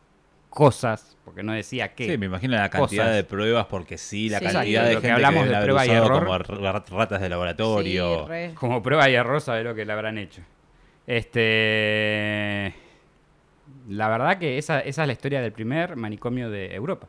cosas, 0.50 1.16
porque 1.24 1.44
no 1.44 1.54
decía 1.54 1.94
qué. 1.94 2.10
Sí, 2.12 2.18
me 2.18 2.26
imagino 2.26 2.56
la 2.56 2.70
cantidad 2.70 3.04
Cosas. 3.06 3.16
de 3.16 3.24
pruebas 3.24 3.68
porque 3.68 3.98
sí, 4.00 4.28
la 4.30 4.40
Sí. 4.40 4.46
cantidad 4.46 4.64
Exacto, 4.64 4.88
de 4.90 4.94
lo 4.96 5.02
que 5.02 5.08
gente 5.08 5.14
hablamos 5.26 5.44
que 5.48 5.56
de 5.56 5.64
prueba 5.64 5.86
y 5.86 5.90
error. 5.92 6.24
como 6.26 6.38
ra- 6.72 6.84
ratas 6.90 7.22
de 7.22 7.30
laboratorio. 7.30 8.28
Sí. 8.28 8.54
Como 8.56 8.82
prueba 8.84 9.10
y 9.10 9.14
error 9.16 9.40
sabe 9.40 9.64
lo 9.64 9.76
que 9.76 9.86
le 9.86 9.94
habrán 9.94 10.18
hecho. 10.18 10.42
Este. 11.06 12.74
La 13.90 14.08
verdad 14.10 14.38
que 14.38 14.58
esa, 14.58 14.80
esa 14.80 15.02
es 15.04 15.08
la 15.08 15.14
historia 15.14 15.42
del 15.42 15.52
primer 15.52 15.96
manicomio 15.96 16.50
de 16.50 16.74
Europa. 16.74 17.08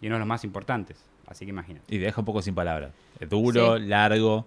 Y 0.00 0.06
uno 0.06 0.16
de 0.16 0.20
los 0.20 0.28
más 0.28 0.42
importantes. 0.44 1.04
Así 1.26 1.44
que 1.44 1.50
imagínate. 1.50 1.84
Y 1.94 1.98
te 1.98 2.04
deja 2.06 2.20
un 2.20 2.24
poco 2.24 2.42
sin 2.42 2.54
palabras. 2.54 2.92
Es 3.20 3.28
duro, 3.28 3.76
Sí. 3.78 3.84
largo. 3.86 4.46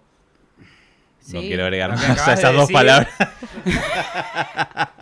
No 1.33 1.39
quiero 1.41 1.63
agregar 1.63 1.89
más 1.91 2.27
a 2.27 2.31
de 2.31 2.33
esas 2.35 2.53
dos 2.53 2.71
palabras. 2.71 3.09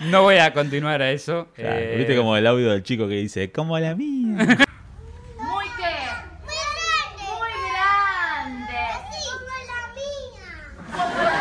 No 0.00 0.22
voy 0.22 0.36
a 0.36 0.52
continuar 0.52 1.02
a 1.02 1.10
eso. 1.10 1.48
Claro, 1.56 1.74
Eh, 1.76 1.96
Viste 1.98 2.14
como 2.16 2.36
el 2.36 2.46
audio 2.46 2.70
del 2.70 2.84
chico 2.84 3.08
que 3.08 3.14
dice, 3.14 3.50
como 3.50 3.76
la 3.80 3.96
mía. 3.96 4.36
Muy 4.36 4.46
qué? 4.46 5.96
Muy 6.44 6.54
grande. 6.78 7.18
Muy 7.18 7.50
grande. 7.72 8.78
Así 8.78 9.28
como 9.34 9.54
la 9.66 9.80
mía. 9.94 11.38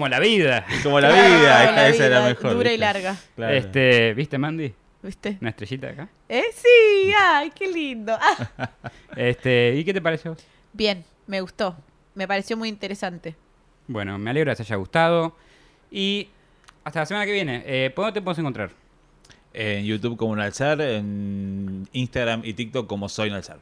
Como 0.00 0.08
la 0.08 0.18
vida. 0.18 0.64
Como 0.82 0.98
la 0.98 1.08
Claro, 1.10 1.28
vida. 1.28 1.36
como 1.36 1.60
esta 1.60 1.72
la 1.74 1.88
esa 1.90 2.06
era 2.06 2.18
vida, 2.20 2.28
mejor. 2.30 2.54
Dura 2.54 2.72
y 2.72 2.78
larga. 2.78 3.16
Claro. 3.36 3.54
Este, 3.54 4.14
¿Viste, 4.14 4.38
Mandy? 4.38 4.72
¿Viste? 5.02 5.36
Una 5.42 5.50
estrellita 5.50 5.88
de 5.88 5.92
acá. 5.92 6.08
¿Eh? 6.26 6.44
Sí, 6.54 7.12
ay, 7.18 7.50
qué 7.54 7.68
lindo. 7.68 8.16
Ah. 8.18 8.70
Este, 9.14 9.74
¿Y 9.76 9.84
qué 9.84 9.92
te 9.92 10.00
pareció? 10.00 10.34
Bien, 10.72 11.04
me 11.26 11.42
gustó. 11.42 11.76
Me 12.14 12.26
pareció 12.26 12.56
muy 12.56 12.70
interesante. 12.70 13.36
Bueno, 13.88 14.16
me 14.16 14.30
alegro 14.30 14.50
que 14.52 14.56
te 14.56 14.62
haya 14.62 14.76
gustado. 14.76 15.36
Y 15.90 16.30
hasta 16.82 17.00
la 17.00 17.04
semana 17.06 17.26
que 17.26 17.32
viene. 17.32 17.62
Eh, 17.66 17.90
¿por 17.94 18.06
¿Dónde 18.06 18.18
te 18.20 18.24
podemos 18.24 18.38
encontrar? 18.38 18.70
En 19.52 19.84
YouTube 19.84 20.16
como 20.16 20.32
un 20.32 20.40
alzar, 20.40 20.80
en 20.80 21.86
Instagram 21.92 22.40
y 22.42 22.54
TikTok 22.54 22.86
como 22.86 23.10
soy 23.10 23.28
un 23.28 23.34
alzar. 23.34 23.58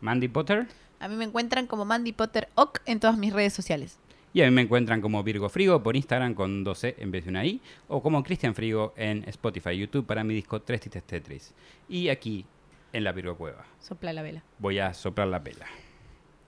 Mandy 0.00 0.26
Potter. 0.26 0.66
A 0.98 1.06
mí 1.06 1.14
me 1.14 1.26
encuentran 1.26 1.68
como 1.68 1.84
Mandy 1.84 2.10
Potter 2.12 2.48
Ock 2.56 2.80
en 2.86 2.98
todas 2.98 3.16
mis 3.16 3.32
redes 3.32 3.52
sociales. 3.52 4.00
Y 4.32 4.42
a 4.42 4.44
mí 4.44 4.50
me 4.50 4.62
encuentran 4.62 5.00
como 5.00 5.22
Virgo 5.22 5.48
Frigo 5.48 5.82
por 5.82 5.96
Instagram 5.96 6.34
con 6.34 6.62
12 6.62 6.96
en 6.98 7.10
vez 7.10 7.24
de 7.24 7.30
una 7.30 7.44
I. 7.44 7.60
O 7.88 8.02
como 8.02 8.22
Cristian 8.22 8.54
Frigo 8.54 8.92
en 8.96 9.24
Spotify, 9.28 9.76
YouTube 9.76 10.06
para 10.06 10.22
mi 10.24 10.34
disco 10.34 10.60
Tres 10.60 10.82
Tistes 10.82 11.02
Tetris. 11.04 11.54
Y 11.88 12.08
aquí 12.08 12.44
en 12.92 13.04
la 13.04 13.12
Virgo 13.12 13.36
Cueva. 13.36 13.64
Sopla 13.80 14.12
la 14.12 14.22
vela. 14.22 14.42
Voy 14.58 14.78
a 14.78 14.92
soplar 14.94 15.28
la 15.28 15.38
vela. 15.38 15.66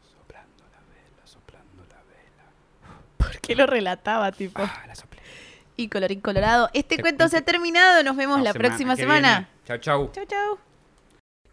Soplando 0.02 0.64
la 0.70 0.78
vela, 0.78 1.26
soplando 1.26 1.82
la 1.88 2.02
vela. 2.04 2.94
¿Por 3.16 3.40
qué 3.40 3.54
lo 3.54 3.66
relataba, 3.66 4.32
tipo? 4.32 4.62
Ah, 4.62 4.84
la 4.86 4.94
soplé. 4.94 5.20
Y 5.76 5.88
colorín 5.88 6.20
colorado. 6.20 6.68
Este 6.74 6.96
Te 6.96 7.02
cuento 7.02 7.28
se 7.28 7.38
ha 7.38 7.42
terminado. 7.42 8.02
Nos 8.02 8.16
vemos 8.16 8.42
la, 8.42 8.52
próxima 8.52 8.96
semana. 8.96 9.48
viene. 9.66 9.66
Chau, 9.66 9.78
chau. 9.78 10.12
Chau, 10.12 10.26
chau. 10.26 10.58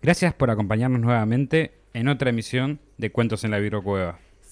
Gracias 0.01 0.33
por 0.33 0.51
acompañarnos 0.51 0.99
nuevamente 0.99 1.79
en 1.93 2.07
otra 2.07 2.29
emisión 2.29 2.79
de 2.97 3.11
Cuentos 3.11 3.43
en 3.43 3.51
la 3.51 3.59
Virgo 3.59 3.83
Cueva. 3.83 4.19